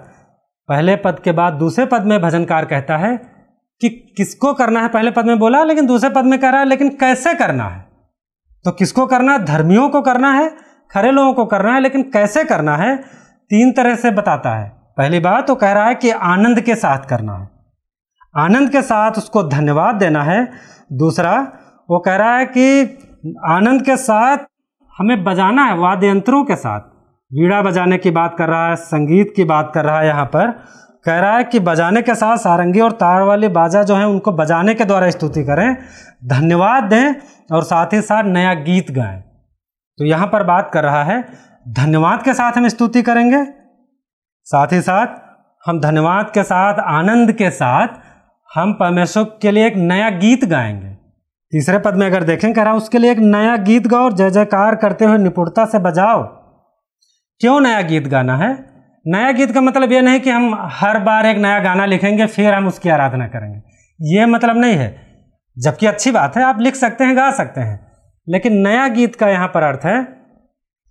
पहले 0.68 0.96
पद 0.96 1.20
के 1.20 1.32
बाद 1.32 1.52
दूसरे 1.52 1.86
पद 1.86 2.02
में 2.02 2.20
भजनकार 2.20 2.64
कहता 2.64 2.96
है 2.96 3.16
कि 3.80 3.88
किसको 3.88 4.54
करना 4.54 4.82
है? 4.82 4.88
पहले 4.88 5.10
पद 5.10 5.24
में 5.24 5.38
बोला, 5.38 5.64
लेकिन 5.64 5.86
दूसरे 5.86 6.10
पद 6.10 6.24
में 6.24 6.38
कह 6.38 6.50
रहा 6.50 6.60
है 6.60 6.66
लेकिन 6.66 6.88
कैसे 6.88 7.34
करना 7.34 7.64
है? 7.64 7.86
तो 8.64 8.70
किसको 8.70 9.06
करना 9.06 9.32
है? 9.32 9.44
धर्मियों 9.44 9.88
को 9.88 10.02
करना 10.02 10.32
है, 10.32 10.56
खरे 10.90 11.10
लोगों 11.10 11.34
को 11.34 11.46
करना 11.46 11.74
है, 11.74 11.80
लेकिन 11.80 12.02
कैसे 12.02 12.44
करना 12.44 12.76
है? 12.76 12.96
तीन 13.50 13.72
तरह 13.72 13.94
से 13.94 14.10
बताता 14.10 14.50
है। 14.50 14.68
पहली 14.96 15.20
बात 15.20 15.46
तो 15.46 15.54
कह 15.54 15.72
रहा 15.72 15.86
है 15.86 15.94
कि 15.94 16.10
आनंद 16.10 16.60
के 16.60 16.74
साथ 16.74 16.98
करना 16.98 17.36
है। 17.36 17.50
आनंद 18.36 18.70
के 18.70 18.82
साथ 18.82 19.10
उसको 19.10 19.42
धन्यवाद 19.42 19.94
देना 19.94 20.22
है। 20.22 20.50
दूसरा 20.92 21.52
वो 21.90 21.98
कह 21.98 22.16
रहा 22.16 22.36
है 22.36 22.46
कि 22.46 22.82
आनंद 23.44 23.82
के 23.82 23.96
साथ 23.96 24.38
हमें 24.98 25.24
बजाना 25.24 25.64
है 25.64 25.78
वाद्य 25.78 26.08
यंत्रों 26.08 26.44
के 26.44 26.56
साथ। 26.56 26.80
वीड़ा 27.32 27.62
बजाने 27.62 27.98
की 27.98 28.10
बात 28.10 28.34
कर 28.38 28.48
रहा 28.48 28.68
है, 28.68 28.76
संगीत 28.76 29.32
की 29.36 29.44
बात 29.44 29.72
कर 29.74 29.84
रहा 29.84 30.00
है 30.00 30.06
यहाँ 30.06 30.24
पर। 30.24 30.50
कह 31.04 31.18
रहा 31.18 31.36
है 31.36 31.44
कि 31.44 31.60
बजाने 31.60 32.02
के 32.02 32.14
साथ 32.14 32.36
सारंगी 32.36 32.80
और 32.80 32.92
तार 32.92 33.22
वाले 33.22 33.48
बाजा 33.48 33.82
जो 33.82 33.94
है, 33.94 34.06
उनको 34.06 34.32
बजाने 34.32 34.74
के 34.74 34.84
द्वारा 34.84 35.10
स्तुति 35.10 35.44
करें। 35.44 35.76
धन्यवाद 36.26 36.84
दें 36.84 37.14
और 37.52 37.62
साथ 37.62 37.86
ही 37.86 38.00
साथ 38.00 38.24
नया 38.24 38.54
गीत 38.54 38.90
गाएँ। 38.90 39.20
तो 39.98 40.04
यहाँ 40.04 40.26
पर 40.26 40.44
बात 40.44 40.70
कर 40.74 40.82
रहा 40.82 41.04
है, 41.04 41.24
धन्यवाद 41.68 42.22
के 42.22 42.34
साथ 42.34 42.52
हम 42.52 42.68
स्तुति 42.68 43.02
करेंगे। 43.02 43.44
साथ 44.44 44.66
ही 44.72 44.80
साथ 44.80 45.06
हम 45.68 45.80
धन्यवाद 45.80 46.30
के 46.30 46.42
साथ, 46.42 46.74
आनंद 46.74 47.32
के 47.32 47.50
साथ 47.50 47.88
हम 48.54 48.72
परमेश्वर 48.72 49.24
के 49.24 49.50
लिए 49.50 49.66
एक 49.66 49.76
नया 49.76 50.10
गीत 50.10 50.44
गाएँगे। 50.44 50.99
तीसरे 51.52 51.78
पद 51.78 51.94
में 51.94 52.06
अगर 52.06 52.22
देखें, 52.22 52.52
कह 52.54 52.62
रहा 52.62 52.74
उसके 52.74 52.98
लिए 52.98 53.10
एक 53.12 53.18
नया 53.18 53.56
गीत 53.58 53.86
गाओ 53.86 54.04
और 54.04 54.12
जय 54.12 54.30
जयकार 54.30 54.74
करते 54.74 55.04
हुए 55.04 55.18
निपुणता 55.18 55.64
से 55.64 55.78
बजाओ। 55.78 56.22
क्यों 57.40 57.60
नया 57.60 57.80
गीत 57.82 58.06
गाना 58.08 58.36
है? 58.36 58.52
नया 59.06 59.32
गीत 59.32 59.52
का 59.52 59.60
मतलब 59.60 59.92
यह 59.92 60.02
नहीं 60.02 60.20
कि 60.20 60.30
हम 60.30 60.54
हर 60.72 60.98
बार 60.98 61.26
एक 61.26 61.36
नया 61.36 61.58
गाना 61.58 61.86
लिखेंगे, 61.86 62.26
फिर 62.26 62.54
हम 62.54 62.66
उसकी 62.66 62.88
आराधना 62.88 63.26
करेंगे। 63.28 63.60
ये 64.00 64.26
मतलब 64.26 64.56
नहीं 64.56 64.76
है। 64.76 64.88
जबकि 65.56 65.86
अच्छी 65.86 66.10
बात 66.10 66.36
है, 66.36 66.42
आप 66.42 66.60
लिख 66.60 66.74
सकते 66.74 67.04
हैं, 67.04 67.16
गा 67.16 67.30
सकते 67.32 67.60
हैं। 67.60 67.80
लेकिन 68.26 68.56
नया 68.58 68.86
गीत 68.88 69.16
का 69.16 69.28
यहाँ 69.28 69.48
पर 69.48 69.62
अर्थ 69.62 69.84
है, 69.84 69.98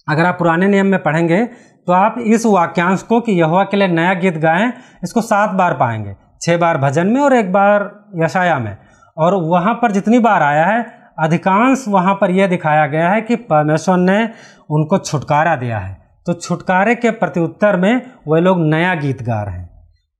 अगर 0.07 0.25
आप 0.25 0.35
पुराने 0.39 0.67
नियम 0.67 0.87
में 0.87 1.01
पढ़ेंगे 1.03 1.43
तो 1.87 1.93
आप 1.93 2.15
इस 2.19 2.45
वाक्यांश 2.45 3.01
को 3.01 3.19
कि 3.21 3.31
यहोवा 3.31 3.63
के 3.63 3.77
लिए 3.77 3.87
नया 3.87 4.13
गीत 4.15 4.37
गाएँ, 4.37 4.71
इसको 5.03 5.21
सात 5.21 5.49
बार 5.51 5.73
पाएँगे। 5.73 6.15
छः 6.41 6.57
बार 6.57 6.77
भजन 6.77 7.07
में 7.07 7.21
और 7.21 7.33
एक 7.33 7.51
बार 7.53 7.89
यशाया 8.15 8.59
में। 8.59 8.77
और 9.19 9.35
वहाँ 9.35 9.73
पर 9.73 9.91
जितनी 9.91 10.19
बार 10.19 10.43
आया 10.43 10.65
है, 10.65 10.85
अधिकांश 11.19 11.85
वहाँ 11.87 12.13
पर 12.15 12.31
यह 12.31 12.47
दिखाया 12.47 12.87
गया 12.87 13.09
है 13.09 13.21
कि 13.21 13.35
परमेश्वर 13.35 13.97
ने 13.97 14.29
उनको 14.69 14.97
छुटकारा 14.97 15.55
दिया 15.55 15.79
है। 15.79 15.97
तो 16.25 16.33
छुटकारे 16.33 16.95
के 16.95 17.11
प्रत्युत्तर 17.11 17.77
में 17.77 18.01
वे 18.27 18.41
लोग 18.41 18.57
नया 18.59 18.95
गीत 18.95 19.23
गा 19.23 19.43
रहे 19.43 19.55
हैं। 19.55 19.69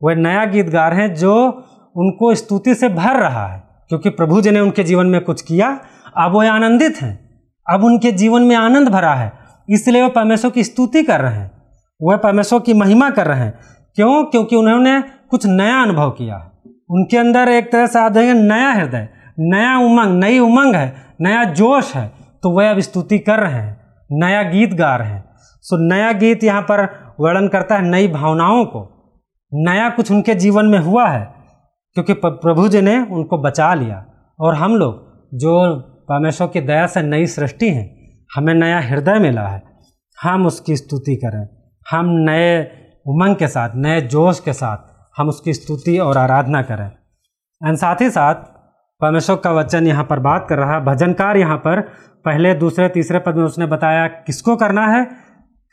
वह 0.04 0.16
नया 0.16 0.46
गीत 0.46 0.70
गा 0.70 0.88
रहे 0.88 1.02
हैं 1.02 1.16
जो 1.16 1.48
उनको 1.96 2.36
स्तुति 2.36 2.76
से 2.76 2.90
भर 2.90 3.16
रहा 3.16 3.48
है, 3.48 3.64
क्योंकि 3.90 4.10
प्रभु 4.10 4.42
जी 4.42 4.52
ने 4.52 4.60
उनके 4.60 4.84
जीवन 4.84 5.06
में 5.06 5.22
कुछ 5.22 5.42
किया, 5.42 5.80
अब 6.18 6.32
वो 6.32 6.42
आनंदित 6.42 7.02
हैं। 7.02 7.30
अब 7.70 7.84
उनके 7.84 8.12
जीवन 8.12 8.42
में 8.42 8.56
आनंद 8.56 8.90
भरा 8.90 9.14
है, 9.14 9.34
इसलिए 9.70 10.02
वह 10.02 10.10
परमेश्वर 10.10 10.52
की 10.52 10.64
स्तुति 10.64 11.04
कर 11.04 11.20
रहे 11.20 11.36
हैं। 11.36 11.52
वह 12.02 12.18
परमेश्वर 12.18 12.60
की 12.60 12.74
महिमा 12.74 13.10
कर 13.10 13.28
रहे 13.28 13.40
हैं। 13.40 13.60
क्यों? 13.96 14.24
क्योंकि 14.24 14.56
उन्होंने 14.56 15.02
कुछ 15.02 15.46
नया 15.46 15.82
अनुभव 15.82 16.12
किया 16.12 16.36
है। 16.36 16.49
उनके 16.90 17.18
अंदर 17.18 17.50
एक 17.50 17.72
तरह 17.72 17.88
से 17.88 18.00
आप 18.00 18.12
देखेंगे 18.12 18.42
नया 18.44 18.72
हृदय, 18.72 19.08
नया 19.40 19.78
उमंग, 19.78 20.20
नई 20.20 20.40
उमंग 20.40 20.76
है, 20.76 20.94
नया 21.22 21.44
जोश 21.44 21.96
है 21.96 22.12
तो 22.44 22.52
वह 22.52 22.70
अब 22.72 22.80
स्तुति 22.80 23.20
कर 23.20 23.40
रहे 23.40 23.54
हैं, 23.54 23.78
नया 24.12 24.44
गीत 24.44 24.74
गा 24.74 24.96
रहे 24.96 25.08
हैं। 25.08 25.24
सो 25.64 25.78
नया 25.88 26.12
गीत 26.12 26.44
यहाँ 26.44 26.62
पर 26.62 26.84
वर्णन 27.20 27.48
करता 27.48 27.76
है 27.76 27.82
नई 27.82 28.08
भावनाओं 28.08 28.64
को। 28.66 28.82
नया 29.52 29.90
कुछ 29.90 30.12
उनके 30.12 30.36
जीवन 30.36 30.66
में 30.66 30.80
हुआ 30.80 31.08
है, 31.08 31.26
क्योंकि 31.96 32.14
प्रभु 32.16 32.68
जी 32.68 32.82
ने 32.82 32.98
उनको 33.02 33.38
बचा 33.38 33.74
लिया। 33.74 34.06
और 34.40 34.56
हम 34.56 34.76
लोग, 34.76 34.94
जो 35.34 35.76
परमेश्वर 36.10 36.48
की 36.48 36.62
दया 36.62 36.86
से 36.88 37.02
नई 37.02 37.26
सृष्टि 37.26 37.70
हैं, 37.70 37.88
हमें 38.36 38.54
नया 38.54 38.80
हृदय 38.80 39.20
मिला 39.20 39.48
है। 39.48 39.62
हम 40.18 40.46
उसकी 40.46 40.76
स्तुति 40.78 41.16
करें। 41.16 41.48
हम 41.86 42.06
नए 42.10 42.62
उमंग 43.08 43.36
के 43.36 43.48
साथ, 43.48 43.70
नए 43.76 44.02
जोश 44.02 44.40
के 44.40 44.54
साथ 44.54 44.89
हम 45.18 45.30
उसकी 45.30 45.54
स्तुति 45.54 45.98
और 45.98 46.18
आराधना 46.18 46.62
करें। 46.62 46.92
एंड 47.68 47.78
साथ 47.78 47.96
ही 48.02 48.10
साथ, 48.10 48.36
परमेश्वर 49.02 49.36
का 49.36 49.52
वचन 49.52 49.88
यहाँ 49.88 50.04
पर 50.04 50.20
बात 50.20 50.46
कर 50.50 50.58
रहा 50.58 50.74
है। 50.74 50.86
भजनकार 50.86 51.38
यहाँ 51.38 51.58
पर, 51.58 51.82
पहले, 52.26 52.54
दूसरे, 52.54 52.90
तीसरे 52.90 53.20
पद 53.20 53.36
में 53.36 53.44
उसने 53.44 53.66
बताया 53.66 54.08
किसको 54.08 54.56
करना 54.56 54.88
है, 54.88 55.06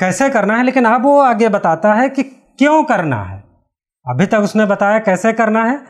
कैसे 0.01 0.29
करना 0.31 0.57
है, 0.57 0.63
लेकिन 0.63 0.85
अब 0.85 1.03
वो 1.03 1.21
आगे 1.21 1.49
बताता 1.49 1.95
है 1.95 2.09
कि 2.09 2.23
क्यों 2.23 2.85
करना 2.85 3.23
है। 3.23 3.45
अभी 4.07 4.27
तक 4.27 4.39
उसने 4.39 4.67
बताया 4.67 4.99
कैसे 4.99 5.33
करना 5.33 5.65
है, 5.65 5.81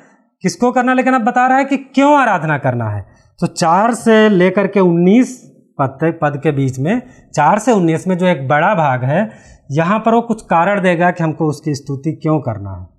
किसको 0.43 0.73
करना 0.73 0.93
है, 0.93 0.97
लेकिन 0.97 1.15
अब 1.15 1.21
बता 1.21 1.47
रहा 1.47 1.59
है 1.59 1.65
कि 1.65 1.77
क्यों 1.77 2.19
आराधना 2.19 2.59
करना 2.59 2.91
है। 2.91 3.07
तो 3.41 3.47
चार 3.47 3.95
से 3.95 4.29
लेकर 4.29 4.67
के 4.67 4.81
उन्नीस 4.81 5.53
पद 5.79 6.19
पद 6.23 6.41
के 6.43 6.53
बीच 6.53 6.79
में, 6.79 7.03
चार 7.35 7.59
से 7.59 7.73
उन्नीस 7.73 8.07
में 8.07 8.19
जो 8.19 8.27
एक 8.27 8.49
बड़ा 8.49 8.75
भाग 8.75 9.05
है, 9.05 9.31
यहाँ 9.71 9.99
पर 9.99 10.15
वो 10.15 10.21
कुछ 10.21 10.43
कारण 10.43 10.81
देगा 10.81 11.11
कि 11.11 11.25
हमको 11.25 11.47
उसकी 11.47 11.75
स्तुति 11.75 12.13
क्यों 12.13 12.41
करना 12.41 12.71
है। 12.71 12.96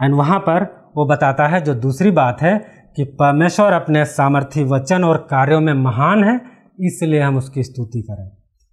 एंड 0.00 0.14
वहाँ 0.14 0.38
पर 0.38 0.64
वो 0.96 1.06
बताता 1.06 1.46
है 1.46 1.60
जो 1.60 1.74
दूसरी 1.74 2.10
बात 2.10 2.42
है 2.42 2.56
कि 2.96 3.04
परमेश्वर 3.04 3.72
अपने 3.72 4.04
सामर्थ्य 4.04 4.64
वचन 4.64 5.04
और 5.04 5.16
कार्यों 5.30 5.60
में 5.60 5.72
महान 5.74 6.24
है 6.24 6.40
इसलिए 6.80 7.20
हम 7.20 7.36
उसकी 7.36 7.62
स्तुति 7.62 8.02
करें। 8.02 8.28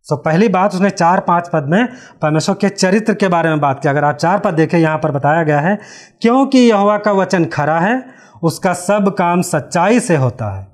सो 0.05 0.15
so, 0.15 0.21
पहली 0.25 0.47
बात 0.47 0.73
उसने 0.73 0.89
चार 0.89 1.19
पाँच 1.19 1.49
पद 1.53 1.65
में 1.69 1.87
परमेश्वर 2.21 2.55
के 2.55 2.69
चरित्र 2.69 3.13
के 3.13 3.27
बारे 3.27 3.49
में 3.49 3.59
बात 3.59 3.79
की। 3.79 3.89
अगर 3.89 4.03
आप 4.03 4.15
चार 4.15 4.39
पद 4.39 4.53
देखें 4.53 4.77
यहाँ 4.79 4.97
पर 4.97 5.11
बताया 5.11 5.43
गया 5.43 5.59
है 5.59 5.77
क्योंकि 6.21 6.59
यहोवा 6.59 6.97
का 6.97 7.11
वचन 7.11 7.45
खरा 7.45 7.79
है 7.79 8.03
उसका 8.43 8.73
सब 8.73 9.09
काम 9.09 9.41
सच्चाई 9.41 9.99
से 9.99 10.15
होता 10.15 10.55
है। 10.57 10.67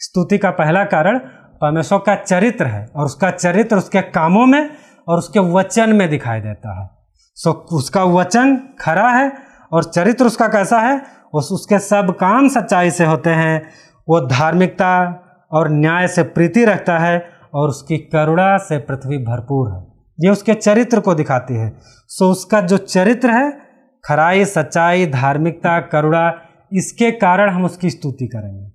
स्तुति 0.00 0.38
का 0.38 0.50
पहला 0.50 0.84
कारण 0.84 1.18
परमेश्वर 1.62 1.98
का 1.98 2.14
चरित्र 2.14 2.66
है 2.66 2.86
और 2.96 3.04
उसका 3.04 3.30
चरित्र 3.30 3.76
उसके 3.76 4.00
कामों 4.00 4.46
में 4.46 4.70
और 5.08 5.18
उसके 5.18 5.40
वचन 5.52 5.92
में 5.92 6.08
दिखाई 6.10 6.40
देता 6.40 6.80
है। 6.80 6.88
सो 7.36 7.50
so, 7.50 7.56
उसका 7.56 8.04
वचन 8.04 8.56
खरा 8.80 9.08
है 9.08 9.49
और 9.72 9.84
चरित्र 9.84 10.24
उसका 10.24 10.48
कैसा 10.48 10.78
है? 10.78 11.02
उस, 11.34 11.48
उसके 11.52 11.78
सब 11.78 12.16
काम 12.20 12.48
सच्चाई 12.48 12.90
से 12.90 13.04
होते 13.04 13.30
हैं। 13.30 13.62
वो 14.08 14.20
धार्मिकता 14.20 15.22
और 15.52 15.68
न्याय 15.70 16.08
से 16.08 16.22
प्रीति 16.22 16.64
रखता 16.64 16.98
है 16.98 17.26
और 17.54 17.68
उसकी 17.68 17.98
करुणा 17.98 18.56
से 18.56 18.78
पृथ्वी 18.78 19.18
भरपूर 19.18 19.72
है। 19.72 19.86
ये 20.20 20.30
उसके 20.30 20.54
चरित्र 20.54 21.00
को 21.00 21.14
दिखाती 21.14 21.54
है। 21.54 21.72
सो 22.08 22.30
उसका 22.30 22.60
जो 22.60 22.76
चरित्र 22.76 23.30
है, 23.30 23.52
खराई, 24.04 24.44
सच्चाई, 24.44 25.06
धार्मिकता, 25.06 25.80
करुणा, 25.80 26.32
इसके 26.72 27.10
कारण 27.10 27.50
हम 27.50 27.64
उसकी 27.64 27.90
स्तुति 27.90 28.26
करेंगे। 28.26 28.70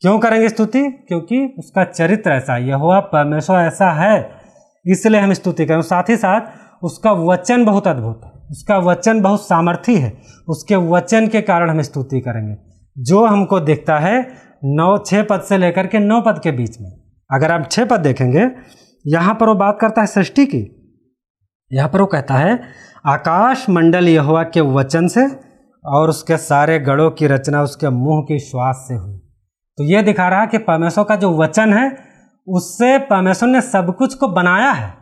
क्यों 0.00 0.18
करेंगे 0.18 0.48
स्तुति? 0.48 0.90
क्योंकि 1.08 1.54
उसका 1.58 1.84
चरित्र 1.84 2.30
ऐसा 2.30 2.54
है। 2.54 2.68
यह 2.68 2.78
परमेश्वर 2.82 3.56
ऐसा 3.56 3.90
है, 3.90 4.30
इसलिए 4.86 5.20
हम 5.20 5.32
स्तुति 5.32 5.66
करें। 5.66 5.82
साथ 5.82 6.02
ही 6.08 6.16
साथ 6.16 6.40
उसका 6.82 7.12
वचन 7.12 7.64
बहुत 7.64 7.86
अद्भुत 7.86 8.20
है। 8.24 8.39
उसका 8.50 8.78
वचन 8.78 9.20
बहुत 9.20 9.42
सामर्थी 9.42 9.94
है। 9.96 10.22
उसके 10.48 10.76
वचन 10.76 11.28
के 11.28 11.40
कारण 11.40 11.70
हम 11.70 11.82
स्तुति 11.82 12.20
करेंगे। 12.20 12.56
जो 12.98 13.26
हमको 13.26 13.60
देखता 13.60 13.98
है, 13.98 14.32
नौ 14.64 14.98
छः 14.98 15.22
पद 15.22 15.40
से 15.40 15.58
लेकर 15.58 15.86
के 15.86 15.98
नौ 15.98 16.20
पद 16.20 16.40
के 16.42 16.52
बीच 16.52 16.80
में। 16.80 16.90
अगर 17.30 17.52
आप 17.52 17.68
छः 17.70 17.84
पद 17.84 18.00
देखेंगे, 18.00 18.50
यहाँ 19.06 19.34
पर 19.34 19.48
वो 19.48 19.54
बात 19.54 19.78
करता 19.80 20.00
है 20.00 20.06
सृष्टि 20.06 20.46
की। 20.46 20.76
यहाँ 21.72 21.88
पर 21.88 22.00
वो 22.00 22.06
कहता 22.06 22.34
है, 22.34 22.60
आकाश 23.06 23.66
मंडल 23.70 24.08
यहोवा 24.08 24.42
के 24.42 24.60
वचन 24.60 25.08
से 25.08 25.26
और 25.84 26.08
उसके 26.08 26.36
सारे 26.36 26.78
गढ़ों 26.78 27.10
की 27.10 27.26
रचना 27.26 27.62
उसके 27.62 27.88
मुँह 27.88 28.24
की 28.28 28.38
श्वास 28.38 28.84
से 28.88 28.94
हुई। 28.94 29.18
तो 29.78 29.84
ये 29.84 30.02
दिखा 30.02 30.28
रहा 30.28 30.40
है 30.40 30.46
कि 30.46 30.58
परमेश्वर 30.58 31.04
का 31.04 31.16
जो 31.16 31.36
वचन 31.38 31.74
है, 31.74 31.96
उससे 32.48 32.98
परमेश्वर 32.98 33.48
ने 33.48 33.60
सब 33.60 33.96
कुछ 33.96 34.14
को 34.14 34.28
बनाया 34.28 34.70
है। 34.70 34.99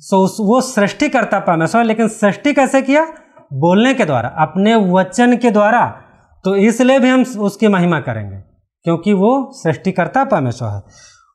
सो 0.00 0.18
उस 0.24 0.36
वो 0.40 0.60
सृष्टि 0.60 1.08
करता 1.08 1.38
परमेश्वर 1.40 1.84
लेकिन 1.84 2.08
सृष्टि 2.08 2.52
कैसे 2.52 2.82
किया? 2.82 3.04
बोलने 3.52 3.94
के 3.94 4.04
द्वारा, 4.04 4.28
अपने 4.28 4.74
वचन 4.92 5.36
के 5.36 5.50
द्वारा। 5.50 5.86
तो 6.44 6.54
इसलिए 6.56 6.98
भी 6.98 7.08
हम 7.08 7.22
उसकी 7.40 7.68
महिमा 7.68 8.00
करेंगे, 8.00 8.36
क्योंकि 8.86 9.12
वो 9.12 9.30
सृष्टिकर्ता 9.54 10.24
परमेश्वर 10.24 10.68
है। 10.68 10.82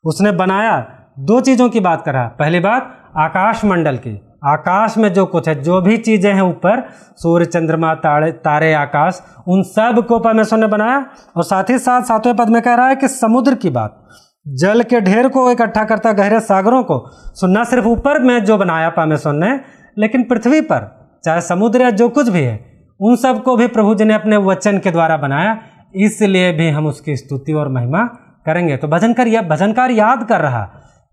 उसने 0.06 0.32
बनाया, 0.32 0.78
दो 1.20 1.40
चीज़ों 1.42 1.70
की 1.70 1.80
बात 1.80 2.04
करा। 2.06 2.26
पहली 2.40 2.60
बात 2.60 2.92
आकाश 3.18 3.64
मंडल 3.66 3.98
की। 3.98 4.20
आकाश 4.46 4.98
में 4.98 5.12
जो 5.14 5.26
कुछ 5.26 5.48
है, 5.48 5.56
जो 5.64 5.82
भी 5.82 5.98
चीज़ें 5.98 6.34
हैं 6.34 6.42
ऊपर, 6.42 6.84
सूर्य, 7.18 7.46
चंद्रमा, 7.46 7.94
तारे 7.96 8.32
तारे, 8.32 8.74
आकाश, 8.74 9.22
उन 9.48 9.64
सबको 9.64 10.20
परमेश्वर 10.20 10.60
ने 10.60 10.68
बनाया। 10.68 11.06
और 11.38 11.44
साथ 11.44 11.70
ही 11.70 11.78
साथ 11.80 12.02
सातवें 12.02 12.36
पद 12.36 12.50
में 12.50 12.62
कह 12.62 12.74
रहा 12.74 12.88
है 12.88 12.96
कि 12.96 13.08
समुद्र 13.08 13.56
की 13.56 13.70
बात। 13.70 14.00
जल 14.48 14.84
के 14.84 15.02
ढेर 15.02 15.28
को 15.28 15.52
इकट्ठा 15.52 15.84
करता 15.84 16.12
गहरे 16.12 16.40
सागरों 16.40 16.84
को। 16.84 17.04
सो 17.14 17.48
न 17.48 17.64
सिर्फ़ 17.64 17.86
ऊपर 17.86 18.20
में 18.20 18.46
जो 18.46 18.58
बनाया 18.58 18.90
परमेश्वर 18.90 19.34
ने, 19.34 19.60
लेकिन 19.98 20.24
पृथ्वी 20.24 20.62
पर, 20.62 21.10
चाहे 21.26 21.42
समुद्र 21.42 21.82
या 21.82 21.90
जो 21.90 22.10
कुछ 22.10 22.30
भी 22.30 22.40
है, 22.40 22.74
उन 23.02 23.16
सबको 23.16 23.56
भी 23.56 23.68
प्रभु 23.68 23.96
जी 23.96 24.04
ने 24.04 24.14
अपने 24.14 24.38
वचन 24.38 24.80
के 24.80 24.92
द्वारा 24.92 25.18
बनाया। 25.18 25.60
इसलिए 25.96 26.52
भी 26.52 26.70
हम 26.70 26.88
उसकी 26.88 27.16
स्तुति 27.16 27.54
और 27.54 27.70
महिमा 27.70 28.04
करेंगे। 28.46 28.78
तो 28.78 28.88
भजनकार 28.88 29.28
या, 29.28 29.42
भजनकार 29.42 29.92
याद 29.92 30.28
कर 30.30 30.42
रहा 30.42 30.62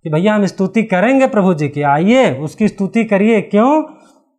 कि 0.03 0.11
भैया 0.11 0.35
हम 0.35 0.47
स्तुति 0.47 0.83
करेंगे 0.83 1.27
प्रभु 1.27 1.55
जी 1.55 1.69
की। 1.69 1.83
आइए, 1.83 2.39
उसकी 2.39 2.69
स्तुति 2.69 3.05
करिए। 3.05 3.41
क्यों? 3.41 3.83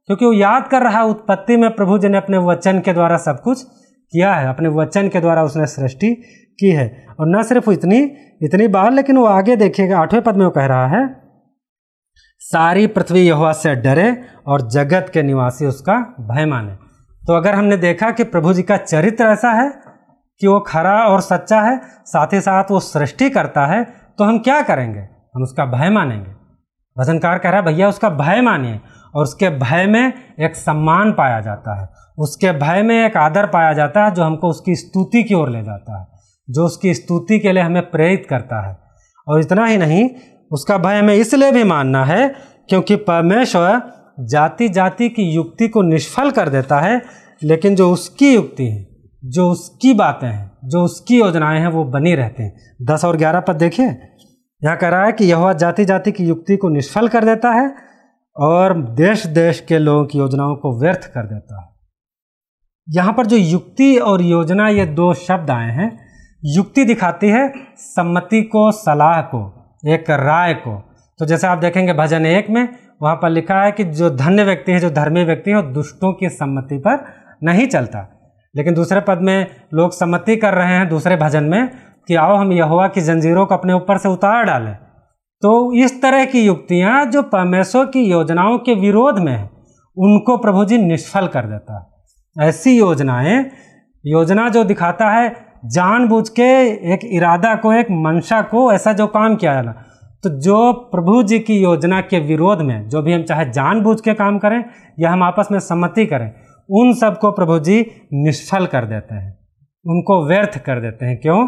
क्योंकि 0.05 0.25
वो 0.25 0.33
याद 0.33 0.67
कर 0.67 0.81
रहा, 0.81 1.03
उत्पत्ति 1.03 1.57
में 1.57 1.75
प्रभु 1.75 1.97
जी 1.97 2.07
ने 2.07 2.17
अपने 2.17 2.37
वचन 2.37 2.79
के 2.79 2.93
द्वारा 2.93 3.17
सब 3.17 3.41
कुछ 3.41 3.63
किया 4.11 4.33
है। 4.33 4.49
अपने 4.49 4.69
वचन 4.69 5.07
के 5.07 5.19
द्वारा 5.19 5.43
उसने 5.43 5.65
सृष्टि 5.65 6.23
की 6.61 6.69
है। 6.69 7.05
और 7.19 7.27
न 7.29 7.43
सिर्फ़ 7.43 7.69
इतनी 7.71 7.99
इतनी 8.43 8.67
बार 8.67 8.91
लेकिन 8.91 9.17
वो 9.17 9.25
आगे 9.25 9.55
देखिएगा, 9.55 9.99
आठवें 9.99 10.21
पद 10.23 10.35
में 10.35 10.45
वो 10.45 10.51
कह 10.51 10.65
रहा 10.65 10.87
है, 10.87 11.09
सारी 12.39 12.87
पृथ्वी 12.87 13.19
यहोवा 13.19 13.51
से 13.53 13.75
डरे 13.75 14.21
और 14.47 14.61
जगत 14.69 15.11
के 15.13 15.23
निवासी 15.23 15.65
उसका 15.65 15.93
भय 16.19 16.45
माने। 16.45 16.73
तो 17.27 17.33
अगर 17.33 17.55
हमने 17.55 17.77
देखा 17.77 18.11
कि 18.11 18.23
प्रभु 18.23 18.53
जी 18.53 18.63
का 18.63 18.77
चरित्र 18.77 19.25
ऐसा 19.25 19.51
है 19.51 19.69
कि 20.41 20.47
वो 20.47 20.59
खरा 20.59 20.97
और 21.03 21.21
सच्चा 21.21 21.61
है, 21.61 21.79
साथ 22.05 22.33
ही 22.33 22.41
साथ 22.41 22.71
वो 22.71 22.79
सृष्टि 22.79 23.29
करता 23.29 23.65
है 23.65 23.83
तो 24.17 24.23
हम 24.23 24.39
क्या 24.39 24.61
करेंगे? 24.61 24.99
हम 25.35 25.43
उसका 25.43 25.65
भय 25.65 25.89
मानेंगे। 25.89 26.31
भजनकार 26.97 27.37
कह 27.37 27.49
रहा 27.49 27.59
है, 27.59 27.65
भैया, 27.65 27.87
उसका 27.89 28.09
भय 28.09 28.41
मानिए। 28.41 28.79
और 29.15 29.23
उसके 29.23 29.49
भय 29.49 29.85
में 29.85 30.13
एक 30.39 30.55
सम्मान 30.55 31.11
पाया 31.11 31.39
जाता 31.39 31.81
है। 31.81 31.87
उसके 32.17 32.51
भय 32.51 32.81
में 32.81 33.05
एक 33.05 33.17
आदर 33.17 33.45
पाया 33.45 33.73
जाता 33.73 34.05
है, 34.05 34.11
जो 34.11 34.23
हमको 34.23 34.47
उसकी 34.47 34.75
स्तुति 34.75 35.23
की 35.23 35.33
ओर 35.33 35.49
ले 35.49 35.63
जाता 35.63 35.99
है। 35.99 36.07
जो 36.49 36.65
उसकी 36.65 36.93
स्तुति 36.93 37.39
के 37.39 37.51
लिए 37.51 37.63
हमें 37.63 37.91
प्रेरित 37.91 38.27
करता 38.29 38.69
है। 38.69 38.77
और 39.27 39.39
इतना 39.39 39.65
ही 39.65 39.77
नहीं, 39.77 40.09
उसका 40.51 40.77
भय 40.77 40.99
हमें 40.99 41.15
इसलिए 41.15 41.51
भी 41.51 41.63
मानना 41.63 42.05
है 42.05 42.35
क्योंकि 42.69 42.95
परमेश्वर 42.95 43.81
जाति 44.19 44.69
जाति 44.69 45.09
की 45.09 45.23
युक्ति 45.23 45.67
को 45.67 45.81
निष्फल 45.81 46.31
कर 46.31 46.49
देता 46.49 46.79
है, 46.79 47.01
लेकिन 47.43 47.75
जो 47.75 47.91
उसकी 47.91 48.35
युक्ति 48.35 48.65
है, 48.65 48.87
जो 49.25 49.51
उसकी 49.51 49.93
बातें 49.93 50.27
हैं, 50.27 50.51
जो 50.65 50.83
उसकी 50.83 51.19
योजनाएँ 51.19 51.59
हैं, 51.59 51.67
वो 51.67 51.83
बनी 51.83 52.15
रहती 52.15 52.43
हैं। 52.43 52.75
दस 52.81 53.05
और 53.05 53.17
ग्यारह 53.17 53.39
पद 53.39 53.55
देखिए। 53.55 53.85
यहाँ 54.63 54.77
कह 54.77 54.89
रहा 54.89 55.05
है 55.05 55.11
कि 55.11 55.25
यह 55.25 55.53
जाति 55.53 55.85
जाति 55.85 56.11
की 56.11 56.25
युक्ति 56.25 56.57
को 56.57 56.69
निष्फल 56.69 57.07
कर 57.07 57.25
देता 57.25 57.49
है 57.49 57.75
और 58.37 58.81
देश 58.81 59.27
देश 59.27 59.59
के 59.59 59.79
लोगों 59.79 60.05
की 60.05 60.17
योजनाओं 60.17 60.55
को 60.55 60.81
व्यर्थ 60.81 61.05
कर 61.05 61.23
देता 61.23 61.61
है। 61.61 61.67
यहाँ 62.89 63.13
पर 63.13 63.25
जो 63.25 63.37
युक्ति 63.37 63.97
और 63.97 64.21
योजना, 64.21 64.69
ये 64.69 64.85
दो 64.85 65.13
शब्द 65.13 65.51
आए 65.51 65.71
हैं। 65.71 66.00
युक्ति 66.45 66.85
दिखाती 66.85 67.29
है 67.29 67.53
सम्मति 67.77 68.43
को, 68.43 68.71
सलाह 68.71 69.21
को, 69.21 69.73
एक 69.87 70.09
राय 70.09 70.53
को। 70.53 70.83
तो 71.19 71.25
जैसे 71.25 71.47
आप 71.47 71.57
देखेंगे 71.57 71.93
भजन 71.93 72.25
एक 72.25 72.49
में, 72.49 72.69
वहाँ 73.01 73.15
पर 73.15 73.29
लिखा 73.29 73.61
है 73.61 73.71
कि 73.71 73.83
जो 73.83 74.09
धन्य 74.09 74.43
व्यक्ति 74.43 74.71
है, 74.71 74.79
जो 74.79 74.89
धर्मी 74.89 75.23
व्यक्ति 75.23 75.51
है, 75.51 75.55
वो 75.55 75.61
दुष्टों 75.61 76.13
की 76.13 76.29
सम्मति 76.29 76.77
पर 76.77 77.05
नहीं 77.43 77.67
चलता। 77.67 78.17
लेकिन 78.55 78.73
दूसरे 78.73 79.01
पद 79.01 79.19
में 79.21 79.47
लोग 79.73 79.91
सम्मति 79.91 80.35
कर 80.35 80.53
रहे 80.53 80.73
हैं 80.73 80.89
दूसरे 80.89 81.15
भजन 81.15 81.43
में 81.43 81.69
कि 82.07 82.15
आओ 82.15 82.35
हम 82.35 82.51
यहोवा 82.51 82.87
की 82.87 83.01
जंजीरों 83.01 83.45
को 83.45 83.55
अपने 83.55 83.73
ऊपर 83.73 83.97
से 83.97 84.09
उतार 84.09 84.43
डालें। 84.43 84.75
तो 85.41 85.73
इस 85.73 86.01
तरह 86.01 86.25
की 86.25 86.41
युक्तियाँ 86.41 87.05
जो 87.05 87.21
परमेश्वर 87.21 87.85
की 87.85 88.03
योजनाओं 88.03 88.57
के 88.57 88.75
विरोध 88.75 89.19
में 89.19 89.33
है, 89.33 89.49
उनको 89.97 90.37
प्रभु 90.37 90.65
जी 90.65 90.77
निष्फल 90.77 91.27
कर 91.27 91.41
देता 91.41 91.91
है। 92.37 92.47
ऐसी 92.49 92.79
योजनाएँ, 92.79 93.45
योजना 94.05 94.49
जो 94.49 94.63
दिखाता 94.63 95.09
है 95.09 95.50
जानबूझ 95.65 96.29
के 96.29 96.69
एक 96.93 96.99
इरादा 97.05 97.55
को, 97.55 97.73
एक 97.73 97.87
मंशा 97.91 98.41
को 98.41 98.73
ऐसा 98.73 98.93
जो 98.93 99.07
काम 99.07 99.35
किया 99.35 99.53
जाना 99.53 99.85
तो 100.23 100.29
जो 100.29 100.73
प्रभु 100.73 101.23
जी 101.23 101.39
की 101.39 101.63
योजना 101.63 102.01
के 102.01 102.19
विरोध 102.19 102.61
में, 102.61 102.89
जो 102.89 103.01
भी 103.01 103.13
हम 103.13 103.23
चाहे 103.23 103.49
जानबूझ 103.49 104.01
के 104.01 104.13
काम 104.13 104.39
करें 104.39 104.65
या 104.99 105.11
हम 105.11 105.23
आपस 105.23 105.47
में 105.51 105.59
सम्मति 105.59 106.05
करें, 106.05 106.31
उन 106.69 106.93
सबको 106.93 107.31
प्रभु 107.31 107.59
जी 107.59 107.85
निष्फल 108.13 108.65
कर 108.65 108.85
देते 108.85 109.15
हैं। 109.15 109.39
उनको 109.85 110.27
व्यर्थ 110.27 110.57
कर 110.57 110.81
देते 110.81 111.05
हैं। 111.05 111.17
क्यों? 111.17 111.47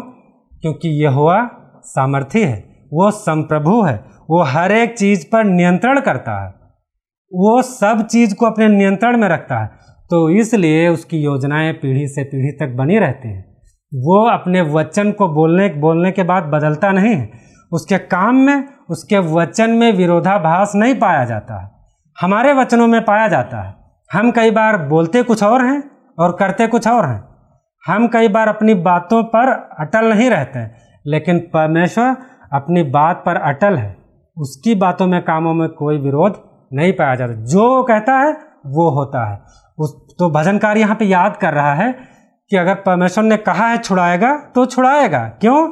क्योंकि 0.60 1.04
यहोवा 1.04 1.50
सामर्थ्य 1.84 2.44
है, 2.44 2.86
वो 2.92 3.10
संप्रभु 3.10 3.82
है, 3.82 4.04
वो 4.30 4.42
हर 4.42 4.72
एक 4.72 4.98
चीज़ 4.98 5.26
पर 5.32 5.44
नियंत्रण 5.44 6.00
करता 6.00 6.44
है। 6.44 6.50
वो 7.32 7.62
सब 7.62 8.06
चीज़ 8.10 8.34
को 8.34 8.46
अपने 8.46 8.68
नियंत्रण 8.68 9.16
में 9.16 9.28
रखता 9.28 9.62
है। 9.62 9.70
तो 10.10 10.30
इसलिए 10.30 10.88
उसकी 10.88 11.18
योजनाएँ 11.18 11.72
पीढ़ी 11.72 12.08
से 12.08 12.24
पीढ़ी 12.24 12.50
तक 12.50 12.76
बनी 12.76 12.98
रहती 12.98 13.28
हैं। 13.28 13.53
वो 13.94 14.30
अपने 14.30 14.60
वचन 14.60 15.12
को 15.12 15.28
बोलने 15.28 15.68
बोलने 15.68 16.12
के 16.12 16.22
बाद 16.22 16.42
बदलता 16.42 16.92
नहीं। 16.92 17.14
है 17.14 17.30
उसके 17.72 17.98
काम 17.98 18.36
में, 18.36 18.64
उसके 18.90 19.18
वचन 19.18 19.70
में 19.70 19.92
विरोधाभास 19.92 20.72
नहीं 20.74 20.94
पाया 20.94 21.24
जाता। 21.24 21.62
है 21.62 21.70
हमारे 22.20 22.52
वचनों 22.52 22.86
में 22.86 23.04
पाया 23.04 23.28
जाता 23.28 23.62
है। 23.62 23.74
हम 24.12 24.30
कई 24.30 24.50
बार 24.50 24.78
बोलते 24.78 25.22
कुछ 25.22 25.42
और 25.42 25.64
हैं 25.64 25.90
और 26.18 26.32
करते 26.32 26.66
कुछ 26.66 26.88
और 26.88 27.06
हैं। 27.06 27.24
हम 27.86 28.08
कई 28.08 28.28
बार 28.28 28.48
अपनी 28.48 28.74
बातों 28.74 29.22
पर 29.22 29.48
अटल 29.80 30.04
नहीं 30.04 30.30
रहते 30.30 30.58
हैं 30.58 30.76
लेकिन 31.06 31.38
परमेश्वर 31.38 32.16
अपनी 32.52 32.82
बात 32.82 33.22
पर 33.26 33.36
अटल 33.36 33.76
है। 33.76 33.96
उसकी 34.38 34.74
बातों 34.74 35.06
में, 35.06 35.22
कामों 35.22 35.54
में 35.54 35.68
कोई 35.68 35.98
विरोध 35.98 36.42
नहीं 36.72 36.92
पाया 36.92 37.14
जाता। 37.14 37.32
जो 37.32 37.82
कहता 37.82 38.12
है, 38.12 38.32
वो 38.66 38.90
होता 38.90 39.32
है। 39.32 39.42
उस 39.78 40.16
तो 40.18 40.30
भजनकार 40.30 40.78
यहाँ 40.78 40.96
पे 40.96 41.04
याद 41.04 41.36
कर 41.36 41.52
रहा 41.52 41.74
है 41.74 42.13
कि 42.50 42.56
अगर 42.56 42.74
परमेश्वर 42.76 43.24
ने 43.24 43.36
कहा 43.38 43.66
है 43.66 43.78
छुड़ाएगा 43.78 44.36
तो 44.54 44.64
छुड़ाएगा। 44.66 45.18
क्यों? 45.40 45.66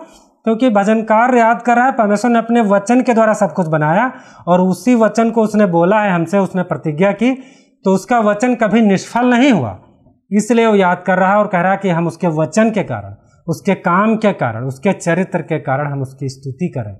क्योंकि 0.45 0.71
भजनकार 0.71 1.35
याद 1.35 1.63
कर 1.63 1.77
रहा 1.77 1.85
है, 1.87 1.93
परमेश्वर 1.93 2.31
ने 2.31 2.39
अपने 2.39 2.61
वचन 2.61 3.03
के 3.03 3.15
द्वारा 3.15 3.33
सब 3.33 3.53
कुछ 3.53 3.67
बनाया 3.67 4.11
और 4.49 4.61
उसी 4.61 4.95
वचन 4.95 5.31
को 5.31 5.43
उसने 5.43 5.67
बोला 5.67 6.01
है, 6.01 6.13
हमसे 6.13 6.39
उसने 6.39 6.63
प्रतिज्ञा 6.63 7.13
की 7.13 7.33
तो 7.85 7.95
उसका 7.95 8.19
वचन 8.21 8.55
कभी 8.55 8.81
निष्फल 8.81 9.27
नहीं 9.27 9.51
हुआ। 9.53 9.79
इसलिए 10.31 10.67
वो 10.67 10.75
याद 10.75 11.03
कर 11.07 11.19
रहा 11.19 11.31
है 11.31 11.39
और 11.39 11.47
कह 11.47 11.61
रहा 11.61 11.73
है 11.73 11.79
कि 11.79 11.89
हम 11.89 12.07
उसके 12.07 12.27
वचन 12.27 12.71
के 12.71 12.83
कारण, 12.83 13.15
उसके 13.47 13.75
काम 13.75 14.17
के 14.17 14.33
कारण, 14.33 14.65
उसके 14.65 14.93
चरित्र 14.93 15.43
के 15.43 15.59
कारण 15.59 15.93
हम 15.93 16.03
उसकी 16.03 16.29
स्तुति 16.29 16.69
करें। 16.69 16.95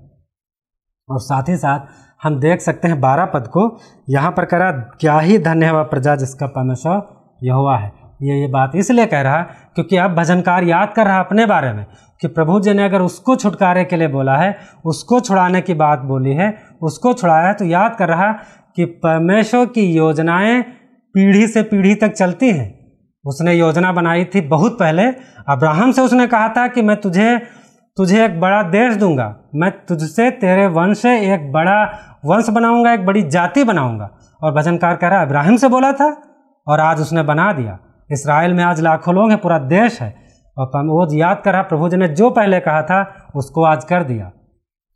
और 1.09 1.19
साथ 1.19 1.49
ही 1.49 1.55
साथ 1.57 1.87
हम 2.23 2.39
देख 2.39 2.61
सकते 2.61 2.87
हैं 2.87 2.99
बारह 3.01 3.25
पद 3.25 3.47
को, 3.47 3.79
यहाँ 4.09 4.31
पर 4.31 4.45
कह 4.45 4.57
रहा 4.57 4.71
क्या 4.71 5.19
ही 5.19 5.37
धन्य 5.39 5.71
प्रजा 5.83 6.15
जिसका 6.15 6.47
परमेश्वर 6.47 7.01
यहोवा 7.43 7.77
है। 7.77 8.02
ये 8.23 8.39
ये 8.41 8.47
बात 8.47 8.71
इसलिए 8.75 9.05
कह 9.05 9.21
रहा 9.21 9.41
क्योंकि 9.75 9.97
अब 9.97 10.15
भजनकार 10.15 10.63
याद 10.63 10.93
कर 10.95 11.05
रहा 11.05 11.19
अपने 11.19 11.45
बारे 11.45 11.71
में 11.73 11.85
कि 12.21 12.27
प्रभु 12.27 12.59
जी 12.59 12.73
ने 12.73 12.83
अगर 12.85 13.01
उसको 13.01 13.35
छुटकारे 13.35 13.83
के 13.83 13.95
लिए 13.95 14.07
बोला 14.07 14.35
है, 14.35 14.57
उसको 14.85 15.19
छुड़ाने 15.19 15.61
की 15.61 15.73
बात 15.73 15.99
बोली 15.99 16.33
है, 16.33 16.53
उसको 16.81 17.13
छुड़ाया 17.13 17.47
है 17.47 17.53
तो 17.53 17.65
याद 17.65 17.95
कर 17.95 18.07
रहा 18.07 18.31
कि 18.77 18.85
परमेश्वर 18.85 19.65
की 19.65 19.85
योजनाएँ 19.93 20.61
पीढ़ी 21.15 21.47
से 21.47 21.63
पीढ़ी 21.63 21.95
तक 21.95 22.13
चलती 22.13 22.49
हैं। 22.49 22.71
उसने 23.25 23.53
योजना 23.53 23.91
बनाई 23.91 24.25
थी 24.25 24.41
बहुत 24.41 24.77
पहले। 24.79 25.03
अब्राहम 25.47 25.91
से 25.91 26.01
उसने 26.01 26.27
कहा 26.27 26.47
था 26.49 26.67
कि 26.67 26.81
मैं 26.81 26.95
तुझे 27.01 27.37
तुझे 27.97 28.23
एक 28.25 28.39
बड़ा 28.39 28.61
देश 28.63 28.95
दूँगा। 28.95 29.25
मैं 29.55 29.71
तुझसे 29.85 30.29
तेरे 30.31 30.67
वंश 30.67 30.97
से 30.97 31.15
एक 31.33 31.51
बड़ा 31.51 31.81
वंश 32.25 32.49
बनाऊँगा, 32.49 32.93
एक 32.93 33.05
बड़ी 33.05 33.21
जाति 33.21 33.63
बनाऊँगा। 33.63 34.09
और 34.41 34.53
भजनकार 34.53 34.95
कह 34.95 35.07
रहा 35.07 35.19
है 35.19 35.25
इब्राहिम 35.25 35.57
से 35.57 35.67
बोला 35.67 35.91
था 35.91 36.07
और 36.67 36.79
आज 36.79 37.01
उसने 37.01 37.23
बना 37.23 37.51
दिया। 37.53 37.77
इसराइल 38.13 38.53
में 38.53 38.63
आज 38.63 38.81
लाखों 38.81 39.15
लोग 39.15 39.29
हैं, 39.29 39.41
पूरा 39.41 39.57
देश 39.59 40.01
है। 40.01 40.15
और 40.57 40.85
वो 40.85 41.13
याद 41.15 41.41
कर 41.45 41.53
रहा, 41.53 41.61
प्रभु 41.61 41.89
जी 41.89 41.97
ने 41.97 42.07
जो 42.07 42.29
पहले 42.29 42.59
कहा 42.59 42.81
था, 42.81 43.29
उसको 43.35 43.63
आज 43.63 43.83
कर 43.83 44.03
दिया। 44.03 44.25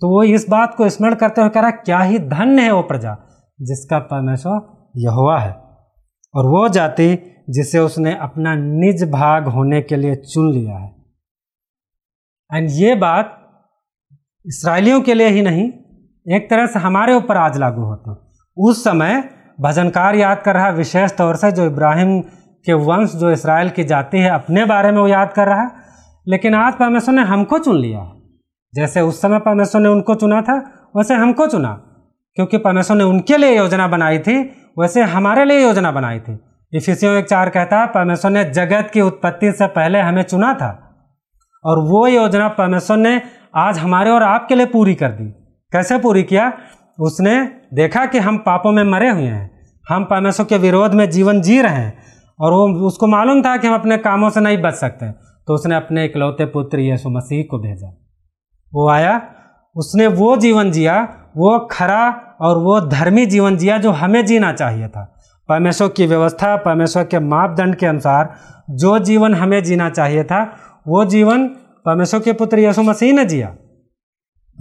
तो 0.02 0.10
वो 0.10 0.24
इस 0.24 0.46
बात 0.50 0.76
को 0.76 0.90
स्मरण 0.90 1.16
करते 1.16 1.42
हुए 1.42 1.50
कह 1.50 1.62
रहा 1.62 1.72
क्या 1.72 2.00
ही 2.00 2.20
धन्य 2.20 2.62
है 2.62 2.72
वो 2.72 2.82
प्रजा, 2.82 3.18
जिसका 3.62 4.00
परमेश्वर 4.00 4.60
यहोवा 4.98 5.40
है। 5.40 5.52
और 6.34 6.46
वो 6.46 6.68
जाति, 6.70 7.16
जिसे 7.50 7.80
उसने 7.80 8.16
अपना 8.16 8.56
निज 8.56 9.04
भाग 9.12 9.48
होने 9.48 9.82
के 9.82 9.96
लिए 9.96 10.16
चुन 10.16 10.52
लिया 10.54 10.78
है। 10.78 10.96
एंड 12.52 12.70
ये 12.72 12.96
बात 12.96 13.34
इसराइलियों 14.46 15.02
के 15.02 15.14
लिए 15.14 15.28
ही 15.28 15.42
नहीं, 15.42 15.64
एक 16.36 16.50
तरह 16.50 16.66
से 16.66 16.80
हमारे 16.80 17.14
ऊपर 17.14 17.38
आज 17.38 17.58
लागू 17.58 17.82
होती 17.82 18.16
उस 18.58 18.84
समय 18.84 19.24
भजनकार 19.62 20.16
याद 20.16 20.42
कर 20.42 20.54
रहा, 20.54 20.70
विशेष 20.70 21.18
तौर 21.18 21.36
से 21.36 21.52
जो 21.52 21.66
इब्राहिम 21.66 22.24
के 22.68 22.74
वंश 22.74 23.16
जो 23.16 23.32
इसराइल 23.32 23.70
की 23.70 23.84
जाति 23.84 24.18
है, 24.18 24.30
अपने 24.30 24.66
बारे 24.66 24.92
में 24.92 25.00
वो 25.00 25.08
याद 25.08 25.34
कर 25.34 25.48
रहा 25.48 25.62
है। 25.62 25.72
लेकिन 26.28 26.56
आज 26.56 26.74
परमेश्वर 26.74 27.16
ने 27.16 27.22
हमको 27.22 27.60
चुन 27.60 27.76
लिया 27.76 28.14
जैसे 28.76 29.02
उस 29.02 29.22
समय 29.22 29.40
परमेश्वर 29.40 29.82
ने 29.82 29.90
उनको 29.90 30.16
चुना 30.16 30.42
था, 30.42 30.72
वैसे 30.98 31.14
हमको 31.14 31.48
चुना। 31.48 31.84
क्योंकि 32.36 32.58
परमेश्वर 32.58 32.98
ने 32.98 33.04
उनके 33.04 33.38
लिए 33.38 33.58
योजना 33.58 33.88
बनाई 33.88 34.20
थी, 34.20 34.42
वैसे 34.80 35.02
हमारे 35.02 35.46
लिए 35.46 35.62
योजना 35.62 35.92
बनाई 35.92 36.20
थी। 36.20 36.40
इफिसियों 36.74 37.16
एक 37.16 37.26
चार 37.26 37.50
कहता 37.50 37.80
है, 37.80 37.88
परमेश्वर 37.88 38.32
ने 38.32 38.44
जगत 38.44 38.90
की 38.94 39.02
उत्पत्ति 39.02 39.52
से 39.52 39.68
पहले 39.68 40.00
हमें 40.00 40.24
चुना 40.24 40.54
था। 40.54 40.84
और 41.66 41.80
वो 41.80 42.08
योजना 42.08 42.48
परमेश्वर 42.48 42.98
ने 42.98 43.22
आज 43.56 43.78
हमारे 43.78 44.10
और 44.10 44.24
आपके 44.24 44.56
लिए 44.56 44.66
पूरी 44.66 44.96
कर 44.96 45.10
दी। 45.10 45.26
कैसे 45.72 46.00
पूरी 46.00 46.24
किया? 46.24 46.54
उसने 47.00 47.42
देखा 47.74 48.06
कि 48.06 48.18
हम 48.20 48.38
पापों 48.38 48.72
में 48.72 48.84
मरे 48.84 49.10
हुए 49.10 49.28
हैं। 49.28 49.68
हम 49.90 50.04
परमेश्वर 50.04 50.46
के 50.46 50.58
विरोध 50.58 50.94
में 50.94 51.10
जीवन 51.10 51.42
जी 51.42 51.62
रहे 51.62 51.76
हैं। 51.76 51.98
और 52.40 52.54
वो, 52.54 52.88
उसको 52.88 53.08
मालूम 53.08 53.42
था 53.42 53.58
कि 53.58 53.68
हम 53.68 53.74
अपने 53.74 53.98
कामों 53.98 54.30
से 54.30 54.40
नहीं 54.40 54.58
बच 54.62 54.74
सकते। 54.74 55.12
तो 55.48 55.54
उसने 55.54 55.76
अपने 55.76 56.06
इकलौते 56.06 56.46
पुत्र 56.46 56.80
यीशु 56.80 57.10
मसीह 57.10 57.44
को 57.44 57.60
भेजा। 57.60 57.88
वो 58.74 58.90
आया, 58.90 59.22
उसने 59.76 60.08
वो 60.08 60.38
जीवन 60.38 60.72
जिया, 60.72 61.14
वो 61.38 61.60
खरा 61.60 62.36
और 62.42 62.58
वो 62.58 62.82
धर्मी 62.82 63.26
जीवन 63.26 63.58
जिया 63.58 63.78
जो 63.78 63.92
हमें 63.92 64.26
जीना 64.26 64.54
चाहिए 64.54 64.88
था। 64.88 65.16
परमेश्वर 65.50 65.88
की 65.88 66.08
व्यवस्था, 66.08 66.56
परमेश्वर 66.56 67.04
के 67.04 67.20
मापदंड 67.20 67.76
के 67.76 67.86
अनुसार 67.86 68.36
जो 68.70 69.00
जीवन 69.00 69.34
हमें 69.34 69.64
जीना 69.64 69.90
चाहिए 69.90 70.24
था, 70.24 70.58
वो 70.88 71.06
जीवन 71.06 71.48
परमेश्वर 71.86 72.20
के 72.20 72.34
पुत्र 72.34 72.60
यीशु 72.60 72.84
मसीह 72.84 73.14
ने 73.14 73.26
जिया। 73.26 73.56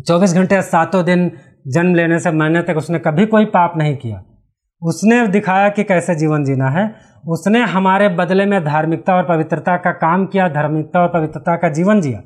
चौबीस 0.09 0.35
घंटे 0.35 0.63
सातों 0.63 1.05
दिन 1.05 1.33
जन्म 1.67 1.95
लेने 1.95 2.21
से 2.21 2.31
मरने 2.31 2.63
तक 2.63 2.77
उसने 2.77 2.99
कभी 2.99 3.27
कोई 3.27 3.45
पाप 3.45 3.73
नहीं 3.77 3.97
किया। 3.97 4.25
उसने 4.83 5.27
दिखाया 5.27 5.69
कि 5.69 5.85
कैसे 5.85 6.15
जीवन 6.15 6.45
जीना 6.45 6.69
है। 6.69 6.95
उसने 7.29 7.65
हमारे 7.65 8.09
बदले 8.09 8.47
में 8.47 8.65
धार्मिकता 8.65 9.15
और 9.15 9.23
पवित्रता 9.23 9.77
का 9.77 9.91
काम 9.91 10.27
किया, 10.27 10.49
धार्मिकता 10.49 11.01
और 11.01 11.09
पवित्रता 11.09 11.57
का 11.57 11.69
जीवन 11.69 12.01
जिया। 12.01 12.21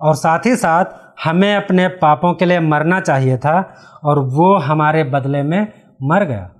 और 0.00 0.14
साथ 0.14 0.38
ही 0.38 0.56
साथ 0.56 0.84
हमें 1.24 1.56
अपने 1.56 1.88
पापों 1.88 2.34
के 2.34 2.44
लिए 2.44 2.60
मरना 2.60 3.00
चाहिए 3.00 3.38
था 3.38 3.74
और 4.04 4.18
वो 4.18 4.58
हमारे 4.58 5.04
बदले 5.04 5.42
में 5.42 5.68
मर 6.02 6.24
गया। 6.24 6.50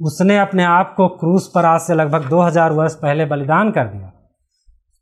उसने 0.00 0.38
अपने 0.38 0.64
आप 0.64 0.94
को 0.96 1.08
क्रूस 1.08 1.52
पर 1.54 1.64
आज 1.64 1.80
से 1.80 1.94
लगभग 1.94 2.28
2000 2.28 2.72
वर्ष 2.72 2.94
पहले 2.94 3.24
बलिदान 3.24 3.70
कर 3.70 3.84
दिया। 3.84 4.08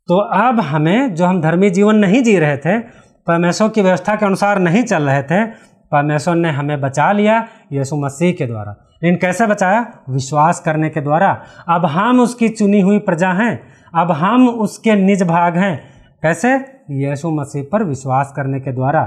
तो 0.07 0.17
अब 0.17 0.59
हमें, 0.59 1.15
जो 1.15 1.25
हम 1.25 1.41
धर्मी 1.41 1.69
जीवन 1.69 1.95
नहीं 1.95 2.23
जी 2.23 2.39
रहे 2.39 2.57
थे, 2.57 2.79
परमेश्वर 3.27 3.69
की 3.69 3.81
व्यवस्था 3.81 4.15
के 4.15 4.25
अनुसार 4.25 4.59
नहीं 4.59 4.83
चल 4.83 5.03
रहे 5.03 5.23
थे, 5.23 5.45
परमेश्वर 5.91 6.35
ने 6.35 6.51
हमें 6.51 6.81
बचा 6.81 7.11
लिया 7.11 7.47
यीशु 7.71 7.95
मसीह 7.95 8.33
के 8.33 8.45
द्वारा। 8.45 8.84
लेकिन 9.01 9.17
कैसे 9.17 9.47
बचाया? 9.47 9.85
विश्वास 10.09 10.59
करने 10.59 10.89
के 10.89 11.01
द्वारा। 11.01 11.29
अब 11.69 11.85
हम 11.85 12.19
उसकी 12.19 12.49
चुनी 12.49 12.81
हुई 12.81 12.99
प्रजा 12.99 13.31
हैं। 13.33 13.59
अब 13.95 14.11
हम 14.11 14.47
उसके 14.49 14.95
निज 14.95 15.23
भाग 15.23 15.57
हैं। 15.57 15.77
कैसे? 16.23 16.53
यीशु 16.89 17.31
मसीह 17.31 17.63
पर 17.71 17.83
विश्वास 17.83 18.33
करने 18.35 18.59
के 18.59 18.71
द्वारा। 18.71 19.03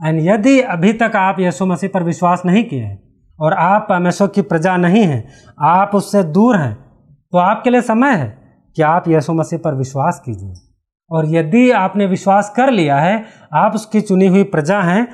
एंड 0.00 0.20
यदि 0.22 0.60
अभी 0.60 0.92
तक 0.92 1.12
आप 1.16 1.40
यीशु 1.40 1.66
मसीह 1.66 1.90
पर 1.94 2.02
विश्वास 2.02 2.42
नहीं 2.46 2.64
किए 2.64 2.82
हैं, 2.82 3.02
और 3.40 3.52
आप 3.52 3.86
परमेश्वर 3.88 4.28
की 4.28 4.42
प्रजा 4.42 4.76
नहीं 4.76 5.02
हैं, 5.02 5.28
आप 5.60 5.94
उससे 5.94 6.22
दूर 6.22 6.56
हैं 6.56 6.74
तो 7.32 7.38
आपके 7.38 7.70
लिए 7.70 7.80
समय 7.80 8.14
है 8.14 8.28
कि 8.76 8.82
आप 8.82 9.08
यीशु 9.08 9.32
मसीह 9.32 9.58
पर 9.58 9.74
विश्वास 9.74 10.20
कीजिए। 10.26 10.52
और 11.10 11.26
यदि 11.26 11.70
आपने 11.70 12.06
विश्वास 12.06 12.52
कर 12.56 12.70
लिया 12.70 12.96
है, 12.96 13.24
आप 13.52 13.74
उसकी 13.74 14.00
चुनी 14.00 14.26
हुई 14.26 14.42
प्रजा 14.44 14.80
हैं 14.80 15.06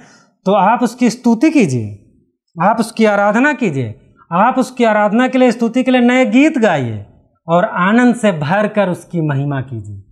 तो 0.46 0.52
आप 0.52 0.82
उसकी 0.82 1.10
स्तुति 1.10 1.50
कीजिए। 1.50 2.01
आप 2.56 2.80
उसकी 2.80 3.04
आराधना 3.04 3.52
कीजिए। 3.52 3.98
आप 4.30 4.58
उसकी 4.58 4.84
आराधना 4.84 5.28
के 5.28 5.38
लिए, 5.38 5.52
स्तुति 5.52 5.82
के 5.82 5.90
लिए 5.90 6.00
नए 6.00 6.24
गीत 6.26 6.58
गाइए 6.58 7.04
और 7.48 7.64
आनंद 7.64 8.14
से 8.14 8.32
भर 8.32 8.68
कर 8.68 8.88
उसकी 8.88 9.20
महिमा 9.20 9.60
कीजिए, 9.60 10.02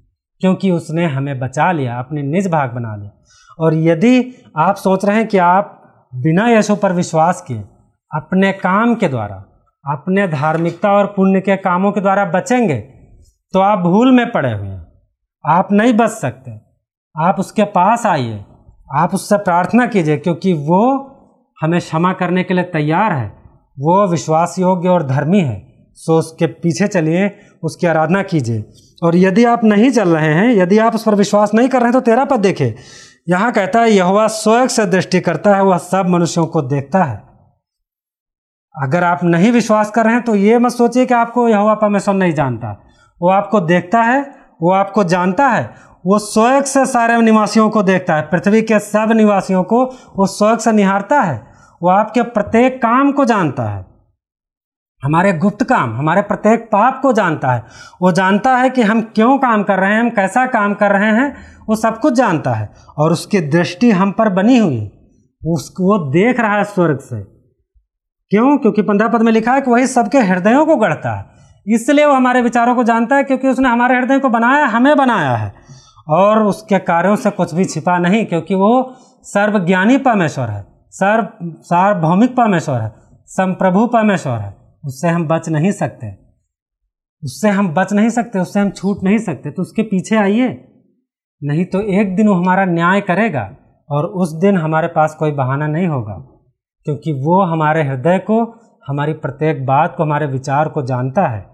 क्योंकि 0.40 0.70
उसने 0.70 1.06
हमें 1.06 1.38
बचा 1.38 1.70
लिया, 1.72 1.98
अपने 1.98 2.22
निज 2.22 2.48
भाग 2.48 2.70
बना 2.70 2.94
लिया। 2.96 3.10
और 3.58 3.74
यदि 3.76 4.34
आप 4.58 4.76
सोच 4.76 5.04
रहे 5.04 5.16
हैं 5.16 5.26
कि 5.26 5.38
आप 5.38 5.76
बिना 6.14 6.48
यशो 6.48 6.76
पर 6.76 6.92
विश्वास 6.92 7.42
किए 7.42 7.60
अपने 8.10 8.52
काम 8.52 8.94
के 8.94 9.08
द्वारा, 9.08 9.36
अपने 9.84 10.26
धार्मिकता 10.28 10.92
और 10.92 11.06
पुण्य 11.06 11.40
के 11.40 11.56
कामों 11.58 11.92
के 11.92 12.00
द्वारा 12.00 12.24
बचेंगे 12.24 12.80
तो 13.54 13.60
आप 13.60 13.78
भूल 13.78 14.12
में 14.12 14.30
पड़े 14.32 14.52
हुए 14.52 14.68
हैं। 14.68 14.86
आप 15.44 15.72
नहीं 15.72 15.92
बच 15.92 16.10
सकते। 16.10 16.50
आप 17.14 17.38
उसके 17.38 17.64
पास 17.70 18.04
आइए। 18.06 18.44
आप 18.96 19.14
उससे 19.14 19.36
प्रार्थना 19.38 19.86
कीजिए, 19.86 20.16
क्योंकि 20.16 20.52
वो 20.52 20.80
हमें 21.60 21.80
क्षमा 21.80 22.12
करने 22.12 22.42
के 22.42 22.54
लिए 22.54 22.64
तैयार 22.64 23.12
है। 23.12 23.26
वो 23.78 24.10
विश्वास 24.10 24.56
योग्य 24.58 24.88
और 24.88 25.06
धर्मी 25.06 25.40
है। 25.40 25.70
सो 25.94 26.18
उसके 26.18 26.46
पीछे 26.46 26.86
चलिए, 26.86 27.38
उसकी 27.62 27.86
आराधना 27.86 28.22
कीजिए। 28.22 28.64
और 29.02 29.16
यदि 29.16 29.44
आप 29.44 29.64
नहीं 29.64 29.90
चल 29.90 30.08
रहे 30.08 30.34
हैं, 30.34 30.52
यदि 30.52 30.78
आप 30.78 30.94
उस 30.94 31.02
पर 31.02 31.14
विश्वास 31.14 31.54
नहीं 31.54 31.68
कर 31.68 31.78
रहे 31.78 31.84
हैं 31.84 31.92
तो 31.92 32.00
तेरा 32.00 32.24
पद 32.24 32.40
देखे। 32.40 32.76
यहाँ 33.28 33.52
कहता 33.52 33.80
है 33.80 33.90
यह 33.90 34.26
स्वयं 34.26 34.68
से 34.68 34.86
दृष्टि 34.86 35.20
करता 35.20 35.56
है, 35.56 35.62
वह 35.62 35.78
सब 35.78 36.06
मनुष्यों 36.08 36.46
को 36.46 36.62
देखता 36.62 37.04
है। 37.04 37.22
अगर 38.82 39.04
आप 39.04 39.24
नहीं 39.24 39.52
विश्वास 39.52 39.90
कर 39.90 40.04
रहे 40.04 40.14
हैं 40.14 40.22
तो 40.22 40.34
ये 40.34 40.58
मत 40.58 40.72
सोचिए 40.72 41.06
कि 41.06 41.14
आपको 41.14 41.48
यहोवा 41.48 41.74
परमेश्वर 41.74 42.14
नहीं 42.14 42.32
जानता। 42.32 42.84
वो 43.22 43.30
आपको 43.30 43.60
देखता 43.60 44.02
है, 44.02 44.34
वो 44.62 44.72
आपको 44.72 45.04
जानता 45.04 45.48
है, 45.48 45.70
वो 46.06 46.18
स्वयं 46.18 46.62
से 46.62 46.86
सारे 46.86 47.20
निवासियों 47.22 47.70
को 47.70 47.82
देखता 47.82 48.14
है। 48.14 48.22
पृथ्वी 48.22 48.62
के 48.62 48.78
सब 48.78 49.12
निवासियों 49.12 49.62
को 49.62 49.84
वो 50.16 50.26
स्वयं 50.26 50.56
से 50.56 50.72
निहारता 50.72 51.20
है। 51.20 51.49
वो 51.82 51.88
आपके 51.88 52.22
प्रत्येक 52.22 52.82
काम 52.82 53.12
को 53.12 53.24
जानता 53.24 53.62
है। 53.62 53.86
हमारे 55.04 55.32
गुप्त 55.32 55.64
काम, 55.64 55.96
हमारे 55.96 56.22
प्रत्येक 56.22 56.64
पाप 56.72 57.00
को 57.02 57.12
जानता 57.12 57.52
है। 57.52 57.64
वो 58.02 58.12
जानता 58.12 58.56
है 58.56 58.70
कि 58.70 58.82
हम 58.82 59.00
क्यों 59.00 59.38
काम 59.38 59.62
कर 59.62 59.78
रहे 59.78 59.94
हैं, 59.94 60.00
हम 60.00 60.10
कैसा 60.10 60.46
काम 60.46 60.74
कर 60.74 60.90
रहे 60.90 61.10
हैं, 61.10 61.36
वो 61.68 61.76
सब 61.76 62.00
कुछ 62.00 62.14
जानता 62.14 62.52
है। 62.54 62.72
और 62.98 63.12
उसकी 63.12 63.40
दृष्टि 63.40 63.90
हम 63.90 64.12
पर 64.12 64.28
बनी 64.28 64.58
हुई 64.58 64.90
उसको 65.46 65.82
वो 65.84 66.10
देख 66.10 66.40
रहा 66.40 66.56
है 66.56 66.64
स्वर्ग 66.64 66.98
से। 66.98 67.20
क्यों? 68.30 68.58
क्योंकि 68.58 68.82
पंद्रह 68.82 69.08
पद 69.08 69.22
में 69.22 69.32
लिखा 69.32 69.52
है 69.52 69.60
कि 69.60 69.70
वही 69.70 69.86
सबके 69.86 70.18
हृदयों 70.18 70.66
को 70.66 70.76
गढ़ता 70.76 71.18
है। 71.18 71.26
इसलिए 71.74 72.04
वो 72.04 72.12
हमारे 72.12 72.42
विचारों 72.42 72.74
को 72.74 72.84
जानता 72.84 73.16
है, 73.16 73.24
क्योंकि 73.24 73.48
उसने 73.48 73.68
हमारे 73.68 73.96
हृदय 73.96 74.18
को 74.18 74.28
बनाया, 74.28 74.66
हमें 74.66 74.96
बनाया 74.96 75.36
है। 75.36 75.54
और 76.08 76.42
उसके 76.42 76.78
कार्यों 76.78 77.16
से 77.16 77.30
कुछ 77.30 77.54
भी 77.54 77.64
छिपा 77.64 77.98
नहीं, 77.98 78.26
क्योंकि 78.26 78.54
वो 78.54 78.94
सर्वज्ञानी 79.22 79.98
परमेश्वर 79.98 80.48
है। 80.48 80.69
सर्व 80.94 81.28
सार्वभौमिक 81.62 82.34
परमेश्वर 82.36 82.80
है, 82.80 82.92
संप्रभु 83.28 83.86
परमेश्वर 83.86 84.38
है, 84.38 84.54
उससे 84.84 85.08
हम 85.08 85.26
बच 85.28 85.48
नहीं 85.48 85.70
सकते। 85.72 86.06
उससे 87.22 87.48
हम 87.48 87.68
बच 87.68 87.92
नहीं 87.92 88.08
सकते, 88.08 88.38
उससे 88.38 88.60
हम 88.60 88.70
छूट 88.70 89.02
नहीं 89.02 89.18
सकते 89.18 89.50
तो 89.50 89.62
उसके 89.62 89.82
पीछे 89.82 90.16
आइए। 90.16 90.48
नहीं 91.42 91.64
तो 91.64 91.80
एक 91.92 92.14
दिन 92.16 92.28
वो 92.28 92.34
हमारा 92.34 92.64
न्याय 92.64 93.00
करेगा 93.00 93.42
और 93.88 94.06
उस 94.06 94.32
दिन 94.40 94.56
हमारे 94.56 94.88
पास 94.88 95.14
कोई 95.14 95.32
बहाना 95.32 95.66
नहीं 95.66 95.86
होगा, 95.86 96.14
क्योंकि 96.86 97.12
वो 97.12 97.42
हमारे 97.42 97.82
हृदय 97.82 98.18
को, 98.18 98.42
हमारी 98.88 99.12
प्रत्येक 99.12 99.64
बात 99.66 99.94
को, 99.96 100.02
हमारे 100.02 100.26
विचार 100.26 100.68
को 100.68 100.82
जानता 100.82 101.26
है। 101.28 101.44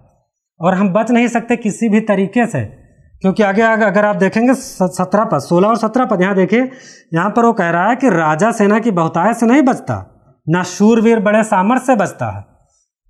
और 0.61 0.75
हम 0.75 0.93
बच 0.93 1.11
नहीं 1.11 1.29
सकते 1.29 1.57
किसी 1.57 1.89
भी 1.89 2.01
तरीके 2.01 2.47
से। 2.47 2.86
क्योंकि 3.23 3.43
आगे 3.43 3.63
अगर 3.63 4.05
आप 4.05 4.17
देखेंगे 4.17 4.55
सत्रह 4.55 5.25
पद, 5.25 5.39
सोलह 5.39 5.69
और 5.69 5.77
सत्रह 5.77 6.05
पद, 6.05 6.21
यहाँ 6.23 6.35
देखिए, 6.35 6.71
यहाँ 7.15 7.31
पर 7.31 7.45
वो 7.45 7.53
कह 7.53 7.71
रहा 7.71 7.89
है 7.89 7.97
कि 7.97 8.11
राजा 8.11 8.51
सेना 8.53 8.79
की 8.79 8.91
बहुतायत 8.93 9.37
से 9.37 9.47
नहीं 9.47 9.63
बचता, 9.63 10.05
ना 10.47 10.63
शूरवीर 10.65 11.21
बड़े 11.21 11.43
सामर्थ्य 11.45 11.87
से 11.87 11.97
बचता 11.97 12.27
है। 12.29 12.45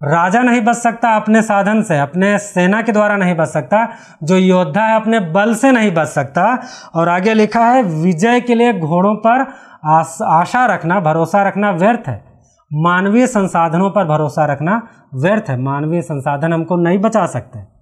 राजा 0.00 0.40
नहीं 0.42 0.60
बच 0.60 0.76
सकता 0.76 1.14
अपने 1.16 1.42
साधन 1.42 1.82
से, 1.82 1.98
अपने 1.98 2.38
सेना 2.38 2.80
के 2.82 2.92
द्वारा 2.92 3.16
नहीं 3.16 3.34
बच 3.36 3.48
सकता, 3.48 3.86
जो 4.22 4.36
योद्धा 4.36 4.82
है 4.82 4.96
अपने 4.96 5.20
बल 5.32 5.54
से 5.54 5.70
नहीं 5.72 5.92
बच 5.94 6.08
सकता। 6.08 6.42
और 6.94 7.08
आगे 7.08 7.34
लिखा 7.34 7.64
है, 7.64 7.82
विजय 7.82 8.40
के 8.40 8.54
लिए 8.54 8.72
घोड़ों 8.72 9.14
पर 9.16 9.46
आशा 9.86 10.64
रखना, 10.66 11.00
भरोसा 11.00 11.42
रखना 11.42 11.70
व्यर्थ 11.72 12.08
है। 12.08 12.22
मानवीय 12.70 13.26
संसाधनों 13.26 13.90
पर 13.90 14.04
भरोसा 14.06 14.44
रखना 14.44 14.80
व्यर्थ 15.14 15.50
है। 15.50 15.60
मानवीय 15.62 16.02
संसाधन 16.02 16.52
हमको 16.52 16.76
नहीं 16.78 16.98
बचा 16.98 17.26
सकते। 17.28 17.75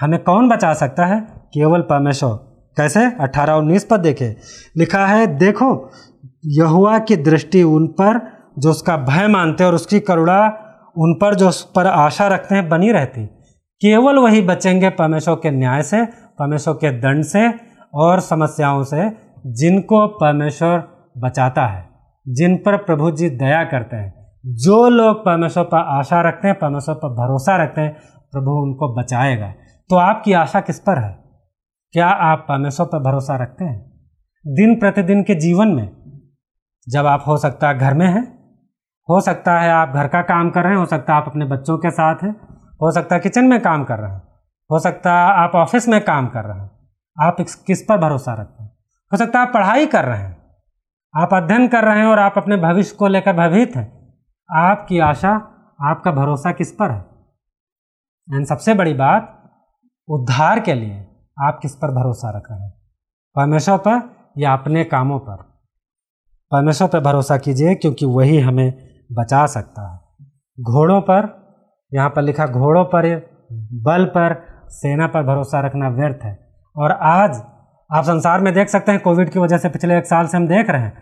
हमें 0.00 0.22
कौन 0.22 0.48
बचा 0.48 0.74
सकता 0.74 1.06
है? 1.06 1.20
केवल 1.54 1.80
परमेश्वर। 1.80 2.30
कैसे? 2.76 3.06
अठारह 3.20 3.52
उन्नीस 3.52 3.84
पर 3.84 3.96
देखे। 3.96 4.36
लिखा 4.76 5.06
है, 5.06 5.26
देखो 5.26 5.90
यहुआ 6.46 6.98
की 6.98 7.16
दृष्टि 7.16 7.62
उन 7.62 7.86
पर, 7.86 8.32
जो 8.58 8.70
उसका 8.70 8.96
भय 8.96 9.28
मानते 9.28 9.64
हैं 9.64 9.68
और 9.68 9.74
उसकी 9.74 10.00
करुणा 10.00 10.46
उन 10.98 11.14
पर, 11.14 11.34
जो 11.34 11.48
उस 11.48 11.72
पर 11.76 11.86
आशा 11.86 12.28
रखते 12.28 12.54
हैं, 12.54 12.68
बनी 12.68 12.92
रहती। 12.92 13.26
केवल 13.80 14.18
वही 14.18 14.42
बचेंगे 14.42 14.90
परमेश्वर 14.90 15.34
के 15.34 15.50
न्याय 15.50 15.82
से, 15.82 16.04
परमेश्वर 16.38 16.74
के 16.74 16.90
दंड 16.90 17.24
से 17.24 17.54
और 17.94 18.20
समस्याओं 18.20 18.82
से, 18.82 19.08
जिनको 19.46 20.06
परमेश्वर 20.06 20.88
बचाता 21.18 21.66
है, 21.66 21.88
जिन 22.28 22.56
पर 22.56 22.76
प्रभु 22.76 23.10
जी 23.10 23.30
दया 23.30 23.64
करते 23.64 23.96
हैं। 23.96 24.32
जो 24.46 24.88
लोग 24.88 25.16
परमेश्वर 25.16 25.64
पर 25.64 25.76
आशा 25.76 26.20
रखते 26.20 26.48
हैं, 26.48 26.58
परमेश्वर 26.58 26.94
पर 26.94 27.08
भरोसा 27.08 27.62
रखते 27.62 27.80
हैं, 27.80 27.96
प्रभु 28.32 28.50
उनको 28.50 28.94
बचाएगा। 28.94 29.54
तो 29.90 29.96
आपकी 29.96 30.32
आशा 30.32 30.60
किस 30.60 30.78
पर 30.80 30.98
है? 30.98 31.12
क्या 31.94 32.08
आप 32.08 32.44
परमेश्वर 32.48 32.86
पर 32.86 32.98
भरोसा 32.98 33.36
रखते 33.36 33.64
हैं? 33.64 34.08
दिन 34.44 34.78
प्रतिदिन 34.80 35.22
के 35.22 35.34
जीवन 35.34 35.68
में, 35.68 35.90
जब 36.88 37.06
आप, 37.06 37.24
हो 37.26 37.36
सकता 37.36 37.68
है, 37.68 37.78
घर 37.78 37.94
में 37.94 38.06
हैं, 38.06 38.22
हो 39.08 39.20
सकता 39.20 39.58
है 39.60 39.70
आप 39.70 39.88
घर 39.88 40.08
का 40.08 40.22
काम 40.22 40.50
कर 40.50 40.62
रहे 40.62 40.72
हैं, 40.72 40.78
हो 40.78 40.86
सकता 40.86 41.12
है 41.12 41.18
आप 41.18 41.28
अपने 41.28 41.44
बच्चों 41.44 41.78
के 41.78 41.90
साथ 41.90 42.22
हैं, 42.22 42.30
हो 42.82 42.90
सकता 42.92 43.14
है 43.14 43.20
किचन 43.20 43.44
में 43.44 43.60
काम 43.60 43.84
कर 43.84 43.98
रहे 43.98 44.12
हैं, 44.12 44.22
हो 44.70 44.78
सकता 44.78 45.12
है 45.12 45.32
आप 45.34 45.54
ऑफ़िस 45.54 45.88
में 45.88 46.00
काम 46.04 46.26
कर 46.26 46.44
रहे 46.44 46.58
हैं, 46.58 46.70
आप 47.22 47.36
किस 47.40 47.82
पर 47.82 47.98
भरोसा 47.98 48.34
रखते 48.34 48.62
हैं? 48.62 48.70
हो 49.12 49.16
सकता 49.16 49.38
है 49.38 49.46
आप 49.46 49.52
पढ़ाई 49.54 49.86
कर 49.86 50.04
रहे 50.04 50.18
हैं, 50.18 50.36
आप 51.14 51.34
अध्ययन 51.34 51.68
कर 51.68 51.84
रहे 51.84 51.98
हैं 51.98 52.06
और 52.06 52.18
आप 52.18 52.34
अपने 52.36 52.56
भविष्य 52.56 52.96
को 52.96 53.08
लेकर 53.08 53.32
भयभीत 53.32 53.76
हैं। 53.76 53.88
आपकी 54.50 54.98
आशा, 54.98 55.30
आपका 55.80 56.12
भरोसा 56.12 56.52
किस 56.52 56.72
पर 56.72 56.90
है? 56.90 57.00
एंड 58.28 58.46
सबसे 58.46 58.74
बड़ी 58.74 58.94
बात 58.94 59.33
उद्धार 60.08 60.60
के 60.60 60.74
लिए 60.74 61.06
आप 61.42 61.58
किस 61.62 61.74
पर 61.74 61.88
भरोसा 61.88 62.30
रख 62.30 62.42
रहे 62.50 62.60
हैं? 62.60 62.72
परमेश्वर 63.36 63.78
पर 63.78 64.16
या 64.38 64.52
अपने 64.52 64.84
कामों 64.84 65.18
पर? 65.18 65.36
परमेश्वर 66.52 66.88
पर 66.88 67.00
भरोसा 67.00 67.36
कीजिए, 67.36 67.74
क्योंकि 67.74 68.06
वही 68.06 68.40
हमें 68.40 68.74
बचा 69.12 69.46
सकता 69.46 69.92
है। 69.92 70.26
घोड़ों 70.60 71.00
पर, 71.00 71.44
यहाँ 71.94 72.10
पर 72.10 72.22
लिखा, 72.22 72.46
घोड़ों 72.46 72.84
पर, 72.84 73.16
बल 73.72 74.04
पर, 74.04 74.44
सेना 74.68 75.06
पर 75.06 75.22
भरोसा 75.22 75.60
रखना 75.60 75.88
व्यर्थ 75.88 76.24
है। 76.24 76.38
और 76.76 76.92
आज 76.92 77.42
आप 77.90 78.04
संसार 78.04 78.40
में 78.40 78.54
देख 78.54 78.68
सकते 78.68 78.92
हैं, 78.92 79.00
कोविड 79.00 79.30
की 79.30 79.38
वजह 79.38 79.58
से 79.58 79.68
पिछले 79.68 79.98
एक 79.98 80.06
साल 80.06 80.26
से 80.26 80.36
हम 80.36 80.48
देख 80.48 80.70
रहे 80.70 80.82
हैं, 80.82 80.94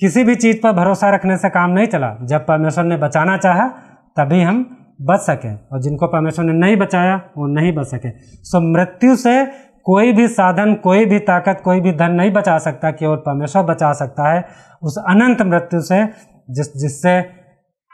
किसी 0.00 0.24
भी 0.24 0.34
चीज़ 0.34 0.60
पर 0.62 0.72
भरोसा 0.72 1.10
रखने 1.10 1.36
से 1.36 1.48
काम 1.48 1.70
नहीं 1.70 1.86
चला। 1.86 2.16
जब 2.22 2.46
परमेश्वर 2.46 2.84
ने 2.84 2.96
बचाना 2.96 3.36
चाहा, 3.36 3.68
तभी 4.16 4.42
हम 4.42 4.77
बच 5.02 5.20
सकें 5.20 5.58
और 5.72 5.82
जिनको 5.82 6.06
परमेश्वर 6.06 6.44
ने 6.44 6.52
नहीं 6.52 6.76
बचाया, 6.76 7.16
वो 7.16 7.46
नहीं 7.46 7.74
बच 7.74 7.86
सके। 7.86 8.10
सो 8.18 8.60
मृत्यु 8.60 9.16
से 9.16 9.46
कोई 9.84 10.12
भी 10.12 10.28
साधन, 10.28 10.74
कोई 10.74 11.06
भी 11.06 11.18
ताकत, 11.18 11.60
कोई 11.64 11.80
भी 11.80 11.92
धन 11.92 12.10
नहीं 12.10 12.30
बचा 12.30 12.58
सकता, 12.58 12.90
केवल 12.90 13.16
परमेश्वर 13.16 13.62
बचा 13.62 13.92
सकता 13.92 14.32
है। 14.32 14.44
उस 14.82 14.98
अनंत 14.98 15.42
मृत्यु 15.42 15.80
से 15.80 16.06
जिस, 16.50 16.76
जिससे 16.76 17.26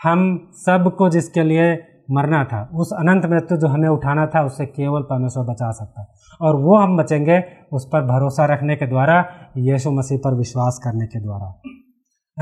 हम 0.02 0.50
सबको 0.52 1.08
जिसके 1.08 1.42
लिए 1.42 1.86
मरना 2.10 2.44
था, 2.44 2.70
उस 2.74 2.92
अनंत 2.92 3.26
मृत्यु 3.26 3.58
जो 3.58 3.66
हमें 3.66 3.88
उठाना 3.88 4.26
था, 4.26 4.42
उससे 4.42 4.66
केवल 4.66 5.02
परमेश्वर 5.02 5.44
बचा 5.44 5.70
सकता। 5.70 6.14
और 6.40 6.56
वो 6.56 6.76
हम 6.76 6.96
बचेंगे 6.96 7.44
उस 7.72 7.88
पर 7.92 8.00
भरोसा 8.00 8.44
रखने 8.44 8.76
के 8.76 8.86
द्वारा, 8.86 9.24
यीशु 9.56 9.90
मसीह 9.90 10.18
पर 10.18 10.34
विश्वास 10.34 10.80
करने 10.84 11.06
के 11.06 11.20
द्वारा। 11.20 11.60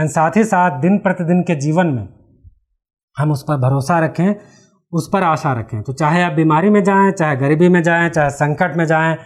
एंड 0.00 0.10
साथ 0.10 0.30
ही 0.36 0.44
साथ 0.44 0.80
दिन 0.80 0.98
प्रतिदिन 0.98 1.42
के 1.42 1.54
जीवन 1.54 1.86
में 1.86 2.08
हम 3.18 3.32
उस 3.32 3.42
पर 3.42 3.56
भरोसा 3.56 3.98
रखें, 3.98 4.34
उस 4.92 5.08
पर 5.12 5.22
आशा 5.22 5.52
रखें। 5.52 5.82
तो 5.82 5.92
चाहे 5.92 6.22
आप 6.22 6.32
बीमारी 6.32 6.70
में 6.70 6.82
जाएँ, 6.84 7.12
चाहे 7.12 7.36
गरीबी 7.36 7.68
में 7.68 7.82
जाएँ, 7.82 8.08
चाहे 8.10 8.30
संकट 8.30 8.76
में 8.76 8.84
जाएँ, 8.84 9.16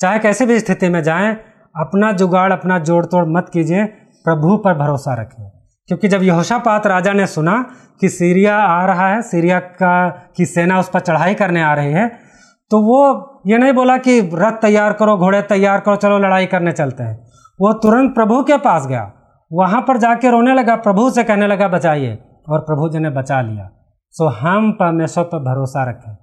चाहे 0.00 0.18
कैसी 0.18 0.46
भी 0.46 0.58
स्थिति 0.60 0.88
में 0.88 1.02
जाएँ, 1.02 1.34
अपना 1.76 2.12
जुगाड़, 2.12 2.52
अपना 2.52 2.78
जोड़ 2.78 3.04
तोड़ 3.06 3.24
मत 3.28 3.50
कीजिए, 3.52 3.84
प्रभु 4.24 4.56
पर 4.56 4.74
भरोसा 4.74 5.14
रखें। 5.14 5.50
क्योंकि 5.88 6.08
जब 6.08 6.22
यहोशापात 6.22 6.86
राजा 6.86 7.12
ने 7.12 7.26
सुना 7.26 7.54
कि 8.00 8.08
सीरिया 8.08 8.56
आ 8.56 8.84
रहा 8.86 9.08
है, 9.08 9.22
सीरिया 9.22 9.60
का, 9.60 10.08
की 10.36 10.46
सेना 10.46 10.78
उस 10.80 10.88
पर 10.88 11.00
चढ़ाई 11.00 11.34
करने 11.34 11.62
आ 11.62 11.74
रही 11.74 11.92
है 11.92 12.30
तो 12.70 12.80
वो 12.82 12.98
ये 13.46 13.58
नहीं 13.58 13.72
बोला 13.72 13.96
कि 13.98 14.30
रथ 14.34 14.52
तैयार 14.52 14.92
करो, 14.92 15.16
घोड़े 15.16 15.42
तैयार 15.42 15.80
करो, 15.80 15.96
चलो 15.96 16.18
लड़ाई 16.18 16.46
करने 16.46 16.72
चलते 16.72 17.02
हैं। 17.02 17.26
वो 17.60 17.72
तुरंत 17.72 18.14
प्रभु 18.14 18.42
के 18.42 18.56
पास 18.56 18.86
गया। 18.86 19.12
वहाँ 19.52 19.80
पर 19.80 19.96
जाके 19.96 20.30
रोने 20.30 20.54
लगा, 20.54 20.76
प्रभु 20.76 21.10
से 21.10 21.24
कहने 21.24 21.46
लगा, 21.46 21.68
बचाइए। 21.68 22.18
और 22.50 22.60
प्रभु 22.60 22.88
जी 22.88 22.98
ने 22.98 23.10
बचा 23.10 23.40
लिया। 23.40 23.68
सो 24.14 24.28
हम 24.30 24.70
परमेश्वर 24.72 25.24
पर 25.24 25.38
भरोसा 25.38 25.84
रखें। 25.90 26.14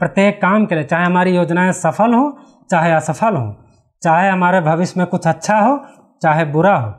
प्रत्येक 0.00 0.40
काम 0.42 0.66
के 0.66 0.74
लिए, 0.74 0.84
चाहे 0.84 1.04
हमारी 1.04 1.36
योजनाएँ 1.36 1.72
सफल 1.72 2.14
हों, 2.14 2.30
चाहे 2.70 2.92
असफल 2.92 3.36
हों, 3.36 3.52
चाहे 4.02 4.28
हमारे 4.30 4.60
भविष्य 4.60 4.94
में 4.98 5.06
कुछ 5.06 5.26
अच्छा 5.26 5.58
हो, 5.58 5.78
चाहे 6.22 6.44
बुरा 6.44 6.76
हो, 6.76 6.92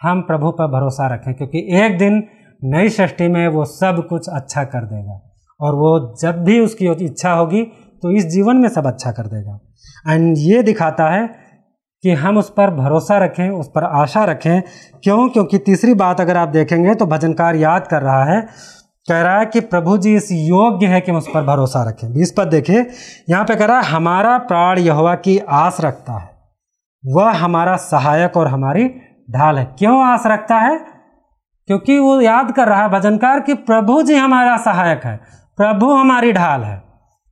हम 0.00 0.20
प्रभु 0.22 0.50
पर 0.50 0.66
भरोसा 0.66 1.06
रखें, 1.06 1.34
क्योंकि 1.34 1.66
एक 1.76 1.98
दिन 1.98 2.22
नई 2.64 2.88
सृष्टि 2.88 3.28
में 3.28 3.46
वो 3.48 3.64
सब 3.64 4.06
कुछ 4.08 4.28
अच्छा 4.28 4.64
कर 4.64 4.84
देगा। 4.84 5.20
और 5.60 5.74
वो 5.74 6.16
जब 6.22 6.42
भी 6.44 6.58
उसकी 6.60 6.86
इच्छा 7.04 7.32
होगी 7.32 7.62
तो 8.02 8.10
इस 8.10 8.26
जीवन 8.26 8.56
में 8.56 8.68
सब 8.68 8.86
अच्छा 8.86 9.10
कर 9.12 9.26
देगा। 9.26 9.58
एंड 10.08 10.34
ये 10.38 10.62
दिखाता 10.62 11.08
है 11.08 11.28
कि 12.02 12.10
हम 12.10 12.38
उस 12.38 12.50
पर 12.50 12.70
भरोसा 12.70 13.18
रखें, 13.18 13.48
उस 13.50 13.68
पर 13.68 13.84
आशा 13.84 14.24
रखें। 14.24 14.62
क्यों? 15.02 15.28
क्योंकि 15.28 15.58
तीसरी 15.58 15.94
बात 15.94 16.20
अगर 16.20 16.36
आप 16.36 16.48
देखेंगे 16.48 16.94
तो 16.94 17.06
भजनकार 17.06 17.56
याद 17.56 17.86
कर 17.86 18.02
रहा 18.02 18.24
है, 18.24 18.40
कह 19.08 19.22
रहा 19.22 19.38
है 19.38 19.46
कि 19.46 19.60
प्रभु 19.60 19.96
जी 19.98 20.14
इस 20.16 20.28
योग्य 20.32 20.86
है 20.86 21.00
कि 21.00 21.10
हम 21.10 21.18
उस 21.18 21.28
पर 21.34 21.42
भरोसा 21.42 21.82
रखें। 21.82 22.12
बीस 22.14 22.34
पद 22.38 22.46
देखिए, 22.46 22.86
यहाँ 23.30 23.44
पे 23.44 23.56
कह 23.56 23.64
रहा 23.64 23.80
है, 23.80 23.84
हमारा 23.84 24.38
प्राण 24.38 24.78
यहोवा 24.78 25.14
की 25.14 25.38
आस 25.38 25.76
रखता 25.80 26.12
है। 26.12 26.30
वह 27.06 27.30
हमारा 27.30 27.76
सहायक 27.76 28.36
और 28.36 28.48
हमारी 28.48 28.84
ढाल 29.30 29.58
है। 29.58 29.64
क्यों 29.78 30.04
आस 30.06 30.22
रखता 30.26 30.56
है? 30.56 30.78
क्योंकि 31.68 31.98
वो 31.98 32.20
याद 32.20 32.52
कर 32.52 32.68
रहा 32.68 32.82
है 32.82 32.88
भजनकार 32.88 33.40
कि 33.40 33.54
प्रभु 33.54 34.02
जी 34.02 34.14
हमारा 34.14 34.56
सहायक 34.56 35.04
है, 35.04 35.20
प्रभु 35.56 35.92
हमारी 35.92 36.32
ढाल 36.32 36.62
है। 36.62 36.82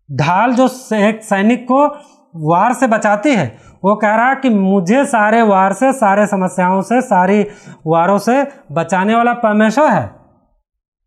ढाल 0.09 0.53
जो 0.53 0.69
एक 0.97 1.25
सैनिक 1.25 1.65
को 1.65 1.87
वार 2.37 2.73
से 2.73 2.87
बचाती 2.87 3.35
है 3.35 3.59
वो 3.87 3.97
कह 3.97 4.15
रहा 4.15 4.35
कि 4.35 4.49
मुझे 4.49 5.05
सारे 5.05 5.43
वार 5.43 5.73
से, 5.73 5.93
सारे 5.93 6.27
समस्याओं 6.27 6.83
से, 6.83 7.01
सारी 7.01 7.47
वारों 7.87 8.19
से 8.19 8.47
बचाने 8.73 9.15
वाला 9.15 9.33
परमेश्वर 9.33 9.89
है। 9.89 10.07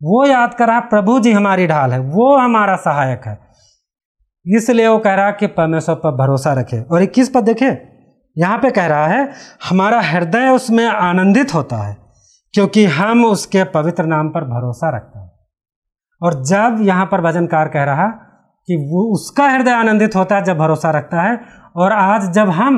वो 0.03 0.25
याद 0.25 0.53
कर 0.53 0.67
रहा, 0.67 0.79
प्रभु 0.79 1.19
जी 1.19 1.31
हमारी 1.31 1.67
ढाल 1.67 1.91
है, 1.91 1.99
वो 1.99 2.37
हमारा 2.37 2.75
सहायक 2.75 3.21
है। 3.25 3.39
इसलिए 4.45 4.87
वो 4.87 4.97
कह 4.97 5.13
रहा 5.13 5.25
है 5.25 5.37
कि 5.39 5.47
परमेश्वर 5.47 5.95
पर 5.95 6.11
भरोसा 6.11 6.53
रखे। 6.53 6.81
और 6.81 7.01
इक्कीस 7.01 7.29
पर 7.29 7.41
देखे? 7.41 7.89
यहाँ 8.37 8.57
पे 8.57 8.71
कह 8.71 8.85
रहा 8.85 9.07
है, 9.07 9.29
हमारा 9.69 10.01
हृदय 10.01 10.47
उसमें 10.47 10.87
आनंदित 10.87 11.53
होता 11.53 11.75
है, 11.75 11.97
क्योंकि 12.53 12.85
हम 12.85 13.25
उसके 13.25 13.63
पवित्र 13.63 14.05
नाम 14.05 14.29
पर 14.29 14.41
भरोसा 14.41 14.95
रखते 14.95 15.19
हैं। 15.19 15.31
और 16.21 16.43
जब 16.43 16.77
यहाँ 16.81 17.05
पर 17.05 17.21
भजनकार 17.21 17.67
कह 17.67 17.83
रहा 17.83 18.07
कि 18.67 18.75
वो 18.75 19.13
उसका 19.13 19.47
हृदय 19.47 19.71
आनंदित 19.71 20.15
होता 20.15 20.35
है, 20.35 20.43
जब 20.43 20.57
भरोसा 20.57 20.91
रखता 20.91 21.21
है 21.21 21.59
और 21.75 21.91
आज 21.91 22.31
जब 22.31 22.49
हम 22.49 22.77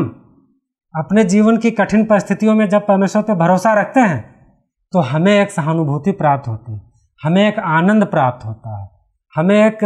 अपने 0.95 1.23
जीवन 1.23 1.57
की 1.57 1.71
कठिन 1.71 2.05
परिस्थितियों 2.05 2.55
में 2.55 2.69
जब 2.69 2.87
परमेश्वर 2.87 3.21
पर 3.21 3.33
भरोसा 3.33 3.73
रखते 3.73 3.99
हैं 3.99 4.31
तो 4.91 4.99
हमें 4.99 5.41
एक 5.41 5.51
सहानुभूति 5.51 6.11
प्राप्त 6.11 6.47
होती 6.47 6.73
है। 6.73 6.81
हमें 7.23 7.47
एक 7.47 7.59
आनंद 7.59 8.05
प्राप्त 8.05 8.45
होता 8.45 8.81
है। 8.81 8.89
हमें 9.35 9.67
एक 9.67 9.83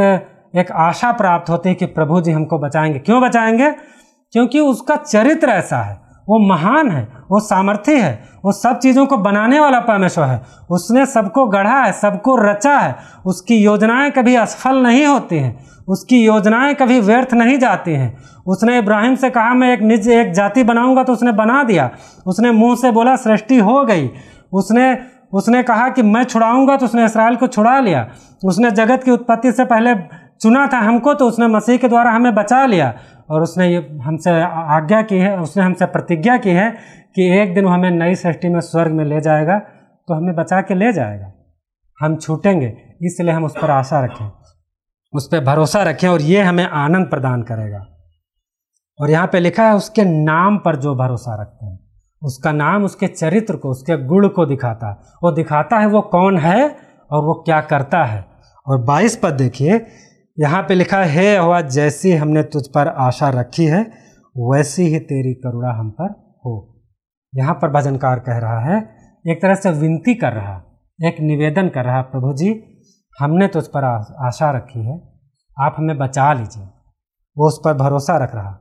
एक 0.55 0.71
आशा 0.71 1.11
प्राप्त 1.11 1.49
होती 1.49 1.69
है 1.69 1.75
कि 1.75 1.85
प्रभु 1.85 2.21
जी 2.21 2.31
हमको 2.31 2.59
बचाएँगे। 2.59 2.99
क्यों 2.99 3.21
बचाएँगे? 3.21 3.71
क्योंकि 4.31 4.59
उसका 4.59 4.95
चरित्र 4.95 5.49
ऐसा 5.49 5.77
है। 5.77 5.95
वो 6.29 6.49
महान 6.49 6.91
है। 6.91 7.14
वो 7.31 7.39
सामर्थ्य 7.39 7.97
है, 7.97 8.23
वो 8.45 8.51
सब 8.51 8.79
चीज़ों 8.79 9.05
को 9.05 9.17
बनाने 9.17 9.59
वाला 9.59 9.79
परमेश्वर 9.79 10.25
है। 10.25 10.41
उसने 10.69 11.05
सबको 11.05 11.45
गढ़ा 11.45 11.83
है, 11.83 11.91
सबको 11.91 12.35
रचा 12.35 12.77
है। 12.77 12.95
उसकी 13.25 13.55
योजनाएँ 13.55 14.11
कभी 14.11 14.35
असफल 14.35 14.77
नहीं 14.77 15.05
होती 15.05 15.37
हैं। 15.37 15.65
उसकी 15.87 16.25
योजनाएँ 16.25 16.73
कभी 16.75 16.99
व्यर्थ 16.99 17.33
नहीं 17.33 17.59
जाती 17.59 17.91
हैं। 17.91 18.17
उसने 18.47 18.77
इब्राहिम 18.77 19.15
से 19.15 19.29
कहा, 19.29 19.53
मैं 19.53 19.73
एक 19.73 19.81
निज, 19.81 20.07
एक 20.07 20.33
जाति 20.33 20.63
बनाऊँगा 20.63 21.03
तो 21.03 21.13
उसने 21.13 21.31
बना 21.31 21.63
दिया। 21.63 21.91
उसने 22.27 22.51
मुँह 22.51 22.75
से 22.75 22.91
बोला, 22.91 23.15
सृष्टि 23.15 23.59
हो 23.59 23.83
गई। 23.85 24.11
उसने 24.53 24.97
उसने 25.33 25.63
कहा 25.63 25.89
कि, 25.89 26.01
मैं 26.01 26.23
छुड़ाऊँगा 26.23 26.77
तो 26.77 26.85
उसने 26.85 27.05
इसराइल 27.05 27.35
को 27.35 27.47
छुड़ा 27.47 27.79
लिया। 27.79 28.07
उसने 28.45 28.71
जगत 28.71 29.03
की 29.03 29.11
उत्पत्ति 29.11 29.51
से 29.51 29.65
पहले 29.65 29.95
चुना 30.41 30.67
था 30.73 30.77
हमको 30.77 31.13
तो 31.13 31.27
उसने 31.27 31.47
मसीह 31.47 31.77
के 31.77 31.87
द्वारा 31.87 32.11
हमें 32.11 32.35
बचा 32.35 32.65
लिया। 32.65 32.93
और 33.29 33.41
उसने 33.41 33.67
ये 33.67 33.97
हमसे 34.03 34.31
आज्ञा 34.75 35.01
की 35.01 35.17
है, 35.17 35.39
उसने 35.39 35.63
हमसे 35.63 35.85
प्रतिज्ञा 35.85 36.37
की 36.37 36.49
है 36.49 36.75
कि 37.15 37.29
एक 37.39 37.53
दिन 37.55 37.65
वो 37.65 37.71
हमें 37.71 37.91
नई 37.91 38.15
सृष्टि 38.15 38.49
में 38.49 38.59
स्वर्ग 38.59 38.91
में 38.91 39.05
ले 39.05 39.21
जाएगा 39.21 39.57
तो 39.59 40.13
हमें 40.13 40.35
बचा 40.35 40.61
के 40.61 40.75
ले 40.75 40.93
जाएगा। 40.93 41.31
हम 41.99 42.15
छूटेंगे, 42.17 42.67
इसलिए 43.01 43.31
हम 43.31 43.45
उस 43.45 43.53
पर 43.61 43.71
आशा 43.71 44.03
रखें। 44.05 44.29
उस 45.13 45.27
पर 45.31 45.43
भरोसा 45.43 45.83
रखें 45.83 46.07
और 46.07 46.21
ये 46.21 46.41
हमें 46.41 46.63
आनंद 46.63 47.07
प्रदान 47.07 47.43
करेगा। 47.43 47.85
और 48.99 49.09
यहाँ 49.09 49.27
पे 49.27 49.39
लिखा 49.39 49.67
है, 49.67 49.75
उसके 49.75 50.03
नाम 50.03 50.57
पर 50.57 50.75
जो 50.75 50.95
भरोसा 50.95 51.41
रखते 51.41 51.65
हैं, 51.65 51.79
उसका 52.21 52.51
नाम, 52.51 52.83
उसके 52.83 53.07
चरित्र 53.07 53.55
को, 53.55 53.69
उसके 53.69 53.97
गुण 54.05 54.27
को 54.27 54.45
दिखाता। 54.45 54.89
है 54.89 55.17
वो 55.23 55.31
दिखाता 55.31 55.79
है 55.79 55.87
वो 55.87 56.01
कौन 56.01 56.37
है 56.37 56.67
और 57.11 57.23
वो 57.23 57.33
क्या 57.33 57.61
करता 57.61 58.03
है। 58.03 58.25
और 58.67 58.83
बाईस 58.83 59.19
पद 59.23 59.33
देखिए, 59.33 59.85
यहाँ 60.37 60.61
पे 60.63 60.75
लिखा 60.75 61.03
है, 61.03 61.09
हे 61.09 61.37
हुआ 61.37 61.61
जैसी 61.61 62.13
हमने 62.13 62.43
तुझ 62.43 62.67
पर 62.67 62.87
आशा 62.87 63.29
रखी 63.29 63.65
है, 63.65 63.81
वैसी 64.35 64.83
ही 64.83 64.99
तेरी 64.99 65.33
करुणा 65.33 65.71
हम 65.71 65.89
पर 65.91 66.09
हो। 66.45 66.74
यहाँ 67.35 67.53
पर 67.53 67.71
भजनकार 67.71 68.19
कह 68.19 68.37
रहा 68.37 68.59
है, 68.59 68.95
एक 69.27 69.41
तरह 69.41 69.55
से 69.55 69.71
विनती 69.71 70.15
कर 70.15 70.33
रहा, 70.33 70.61
एक 71.05 71.15
निवेदन 71.19 71.69
कर 71.69 71.85
रहा, 71.85 72.01
प्रभु 72.01 72.33
जी, 72.33 72.63
हमने 73.19 73.47
तो 73.47 73.59
उस 73.59 73.67
पर 73.67 73.83
आशा 74.19 74.51
रखी 74.51 74.85
है, 74.85 75.13
आप 75.59 75.75
हमें 75.77 75.97
बचा 75.97 76.33
लीजिए। 76.33 76.63
वो 77.37 77.47
उस 77.47 77.61
पर 77.65 77.73
भरोसा 77.73 78.17
रख 78.17 78.35
रहा। 78.35 78.51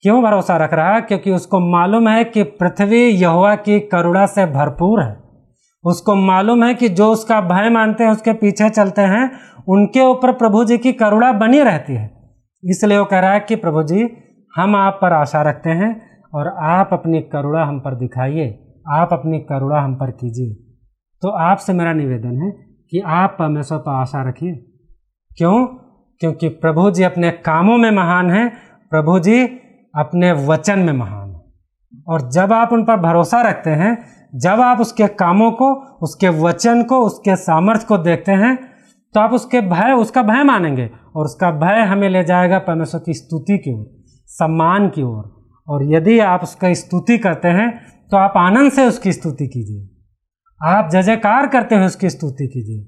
क्यों 0.00 0.22
भरोसा 0.22 0.56
रख 0.56 0.74
रहा? 0.74 1.00
क्योंकि 1.00 1.30
उसको 1.30 1.60
मालूम 1.60 2.08
है 2.08 2.24
कि 2.24 2.42
पृथ्वी 2.42 3.08
यहुआ 3.08 3.54
की 3.54 3.80
करुणा 3.80 4.26
से 4.26 4.46
भरपूर 4.46 5.02
है। 5.02 5.16
उसको 5.84 6.14
मालूम 6.14 6.64
है 6.64 6.74
कि 6.74 6.88
जो 6.88 7.12
उसका 7.12 7.40
भय 7.40 7.70
मानते 7.70 8.04
हैं, 8.04 8.10
उसके 8.10 8.32
पीछे 8.32 8.70
चलते 8.70 9.02
हैं, 9.02 9.30
उनके 9.68 10.00
ऊपर 10.00 10.32
प्रभु 10.32 10.64
जी 10.64 10.78
की 10.78 10.92
करुणा 10.92 11.32
बनी 11.32 11.60
रहती 11.60 11.94
है। 11.94 12.10
इसलिए 12.64 12.98
वो 12.98 13.04
कह 13.04 13.18
रहा 13.18 13.32
है 13.32 13.40
कि 13.40 13.56
प्रभु 13.56 13.82
जी, 13.82 14.16
हम 14.56 14.76
आप 14.76 14.98
पर 15.02 15.12
आशा 15.12 15.42
रखते 15.42 15.70
हैं 15.70 16.07
और 16.34 16.48
आप 16.48 16.90
अपनी 16.92 17.20
करुणा 17.20 17.64
हम 17.64 17.80
पर 17.80 17.94
दिखाइए, 17.94 18.74
आप 18.88 19.12
अपनी 19.12 19.38
करुणा 19.38 19.80
हम 19.80 19.94
पर 19.94 20.10
कीजिए। 20.10 20.54
तो 21.22 21.28
आपसे 21.28 21.72
मेरा 21.72 21.92
निवेदन 21.92 22.42
है 22.42 22.50
कि 22.90 23.00
आप 23.00 23.36
परमेश्वर 23.38 23.78
पर 23.78 23.90
आशा 23.90 24.28
रखिए। 24.28 24.52
क्यों? 25.36 25.66
क्योंकि 26.20 26.48
प्रभु 26.48 26.90
जी 26.90 27.02
अपने 27.02 27.30
कामों 27.30 27.76
में 27.78 27.90
महान 27.90 28.30
हैं, 28.30 28.52
प्रभु 28.90 29.18
जी 29.18 29.44
अपने 29.94 30.32
वचन 30.32 30.78
में 30.78 30.92
महान 30.92 31.30
हैं। 31.30 31.42
और 32.08 32.30
जब 32.30 32.52
आप 32.52 32.72
उन 32.72 32.84
पर 32.84 32.96
भरोसा 32.96 33.42
रखते 33.42 33.70
हैं, 33.70 33.98
जब 34.34 34.60
आप 34.60 34.80
उसके 34.80 35.06
कामों 35.06 35.50
को, 35.50 35.74
उसके 36.02 36.28
वचन 36.28 36.82
को, 36.82 36.98
उसके 36.98 37.36
सामर्थ्य 37.36 37.86
को 37.88 37.98
देखते 37.98 38.32
हैं 38.32 38.78
तो 39.14 39.20
आप 39.20 39.32
उसके 39.32 39.60
भय, 39.60 39.92
उसका 39.92 40.22
भय 40.22 40.42
मानेंगे 40.44 40.90
और 41.16 41.24
उसका 41.24 41.50
भय 41.50 41.80
हमें 41.82 42.08
ले 42.08 42.24
जाएगा 42.24 42.58
परमेश्वर 42.58 43.00
की 43.06 43.14
स्तुति 43.14 43.58
की 43.58 43.72
ओर, 43.72 43.86
सम्मान 44.26 44.88
की 44.88 45.02
ओर। 45.02 45.37
और 45.68 45.84
यदि 45.84 46.18
आप 46.18 46.42
उसका 46.42 46.72
स्तुति 46.74 47.18
करते 47.18 47.48
हैं 47.50 47.70
तो 48.10 48.16
आप 48.16 48.32
आनंद 48.36 48.72
से 48.72 48.86
उसकी 48.86 49.12
स्तुति 49.12 49.46
कीजिए। 49.46 49.88
आप 50.60 50.88
जय 50.90 51.02
जयकार 51.02 51.46
करते 51.46 51.74
हुए 51.74 51.86
उसकी 51.86 52.10
स्तुति 52.10 52.46
कीजिए। 52.46 52.86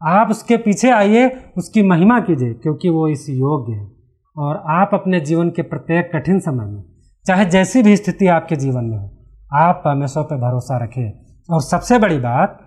आप 0.00 0.30
उसके 0.30 0.56
पीछे 0.56 0.90
आइए, 0.90 1.28
उसकी 1.56 1.82
महिमा 1.82 2.18
कीजिए, 2.20 2.52
क्योंकि 2.52 2.88
वो 2.88 3.08
इस 3.08 3.28
योग्य 3.28 3.72
है। 3.72 3.86
और 4.36 4.62
आप 4.70 4.90
अपने 4.94 5.20
जीवन 5.20 5.50
के 5.50 5.62
प्रत्येक 5.62 6.10
कठिन 6.14 6.38
समय 6.40 6.64
में, 6.64 6.82
चाहे 7.26 7.44
जैसी 7.46 7.82
भी 7.82 7.96
स्थिति 7.96 8.26
आपके 8.26 8.56
जीवन 8.56 8.84
में 8.84 8.96
हो, 8.98 9.10
आप 9.54 9.82
परमेश्वर 9.84 10.22
पर 10.22 10.36
भरोसा 10.38 10.78
रखें। 10.84 11.10
और 11.50 11.62
सबसे 11.62 11.98
बड़ी 11.98 12.18
बात, 12.18 12.58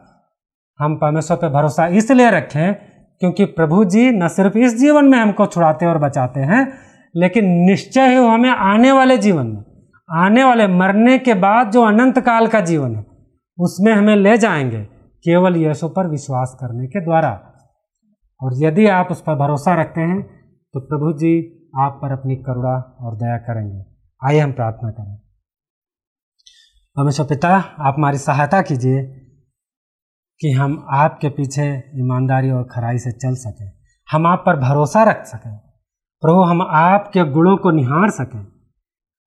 हम 0.80 0.96
परमेश्वर 0.96 1.38
पर 1.38 1.50
भरोसा 1.50 1.88
इसलिए 1.88 2.30
रखें, 2.32 2.74
क्योंकि 3.22 3.46
प्रभु 3.46 3.84
जी 3.86 4.10
न 4.12 4.28
सिर्फ़ 4.28 4.58
इस 4.58 4.78
जीवन 4.80 5.06
में 5.06 5.18
हमको 5.18 5.46
छुड़ाते 5.46 5.86
और 5.86 5.98
बचाते 5.98 6.40
हैं 6.42 6.68
लेकिन 7.16 7.46
निश्चय 7.46 8.08
ही 8.08 8.16
हमें 8.16 8.50
आने 8.50 8.92
वाले 8.92 9.18
जीवन 9.18 9.48
में, 9.48 9.64
आने 10.12 10.44
वाले 10.44 10.68
मरने 10.68 11.20
के 11.20 11.34
बाद 11.34 11.72
जो 11.72 11.82
अनंत 11.82 12.20
काल 12.20 12.48
का 12.48 12.60
जीवन 12.60 12.96
है, 12.96 13.06
उसमें 13.60 13.94
हमें 13.94 14.16
ले 14.16 14.38
जाएँगे 14.38 14.82
केवल 15.24 15.56
यीशु 15.56 15.90
पर 15.90 16.08
विश्वास 16.08 16.58
करने 16.62 16.88
के 16.88 17.02
द्वारा। 17.02 17.48
और 18.44 18.52
यदि 18.64 18.88
आप 18.88 19.08
उस 19.12 19.22
पर 19.22 19.36
भरोसा 19.36 19.82
रखते 19.82 20.02
हैं 20.02 20.22
तो 20.74 20.80
प्रभु 20.80 21.14
जी 21.14 21.58
आप 21.80 22.00
पर 22.02 22.12
अपनी 22.12 22.36
करुणा 22.36 22.98
और 23.02 23.16
दया 23.16 23.38
करेंगे। 23.38 23.84
आइए 24.28 24.40
हम 24.40 24.52
प्रार्थना 24.52 24.92
करें। 24.92 25.16
परमेश्वर 26.98 27.26
पिता, 27.26 27.56
आप 27.58 27.96
हमारी 27.98 28.18
सहायता 28.18 28.62
कीजिए 28.62 29.04
कि 30.40 30.52
हम 30.52 30.88
आपके 30.90 31.30
पीछे 31.30 31.84
ईमानदारी 31.96 32.52
और 32.52 32.64
खराई 32.64 32.98
से 32.98 33.12
चल 33.12 33.36
सकें। 33.36 33.72
हम 34.12 34.28
आप 34.28 34.44
पर 34.46 34.56
भरोसा 34.56 35.04
रख 35.04 35.26
सकें। 35.26 35.71
प्रभु, 36.22 36.42
हम 36.42 36.62
आपके 36.62 37.24
गुणों 37.24 37.58
को 37.58 37.72
निहार 37.72 38.10
सकें। 38.10 38.44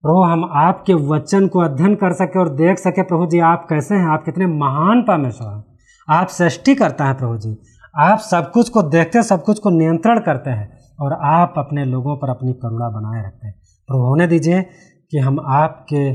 प्रभु, 0.04 0.22
हम 0.22 0.44
आपके 0.52 0.94
वचन 0.94 1.48
को 1.48 1.60
अध्ययन 1.60 1.94
कर 1.94 2.12
सकें 2.12 2.40
और 2.40 2.48
देख 2.48 2.78
सकें, 2.78 3.04
प्रभु 3.04 3.26
जी, 3.26 3.38
आप 3.38 3.66
कैसे 3.68 3.94
हैं? 3.94 4.06
आप 4.06 4.24
कितने 4.24 4.46
महान 4.46 5.02
परमेश्वर 5.02 5.48
हैं। 5.48 5.64
आप 6.08 6.26
सृष्टि 6.26 6.74
करता 6.74 7.04
है 7.04 7.14
प्रभु 7.14 7.36
जी। 7.36 7.56
आप 7.98 8.18
सब 8.18 8.50
कुछ 8.52 8.68
को 8.68 8.82
देखते 8.82 9.18
हैं, 9.18 9.22
सब 9.22 9.42
कुछ 9.44 9.58
को 9.58 9.70
नियंत्रण 9.70 10.20
करते 10.20 10.50
हैं 10.50 10.78
और 11.00 11.12
आप 11.12 11.54
अपने 11.56 11.84
लोगों 11.84 12.16
पर 12.16 12.30
अपनी 12.30 12.52
करुणा 12.52 12.88
बनाए 12.88 13.26
रखते 13.26 13.46
हैं। 13.46 13.54
प्रभु, 13.88 14.00
होने 14.00 14.26
दीजिए 14.26 14.62
कि 15.10 15.18
हम 15.18 15.40
आपके 15.40 16.12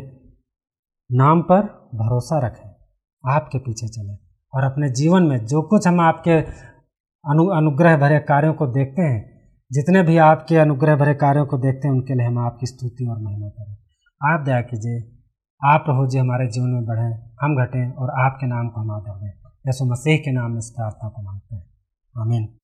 नाम 1.11 1.41
पर 1.41 1.61
भरोसा 1.95 2.39
रखें, 2.39 2.69
आपके 3.33 3.57
पीछे 3.57 3.87
चले 3.87 4.13
और 4.53 4.63
अपने 4.63 4.89
जीवन 4.89 5.23
में 5.23 5.45
जो 5.45 5.61
कुछ 5.61 5.87
हम 5.87 5.99
आपके 5.99 6.31
अनु, 6.31 7.45
अनुग्रह 7.45 7.97
भरे 7.97 8.19
कार्यों 8.19 8.53
को 8.53 8.67
देखते 8.67 9.01
हैं 9.01 9.28
जितने 9.71 10.03
भी 10.03 10.17
आपके 10.17 10.55
अनुग्रह 10.55 10.95
भरे 10.95 11.13
कार्यों 11.13 11.45
को 11.45 11.57
देखते 11.57 11.87
हैं, 11.87 11.95
उनके 11.95 12.13
लिए 12.13 12.27
हम 12.27 12.37
आपकी 12.37 12.65
स्तुति 12.65 13.05
और 13.05 13.21
महिमा 13.21 13.47
करें। 13.47 13.77
आप 14.33 14.45
दया 14.45 14.61
कीजिए, 14.61 15.19
आप 15.63 15.81
प्रभु 15.81 16.07
जी 16.07 16.17
हमारे 16.17 16.47
जीवन 16.47 16.69
में 16.69 16.85
बढ़ें, 16.85 17.29
हम 17.41 17.65
घटें 17.65 17.91
और 17.91 18.25
आपके 18.25 18.47
नाम 18.47 18.69
को 18.69 18.81
हम 18.81 18.91
आदर 18.91 19.11
दें। 19.11 19.49
यसु 19.67 19.85
मसीह 19.85 20.17
के 20.17 20.31
नाम 20.31 20.51
में 20.51 20.57
इस 20.57 20.73
प्रार्थना 20.75 21.09
को 21.09 21.21
मांगते 21.21 21.55
हैं। 21.55 21.65
आमीन। 22.17 22.58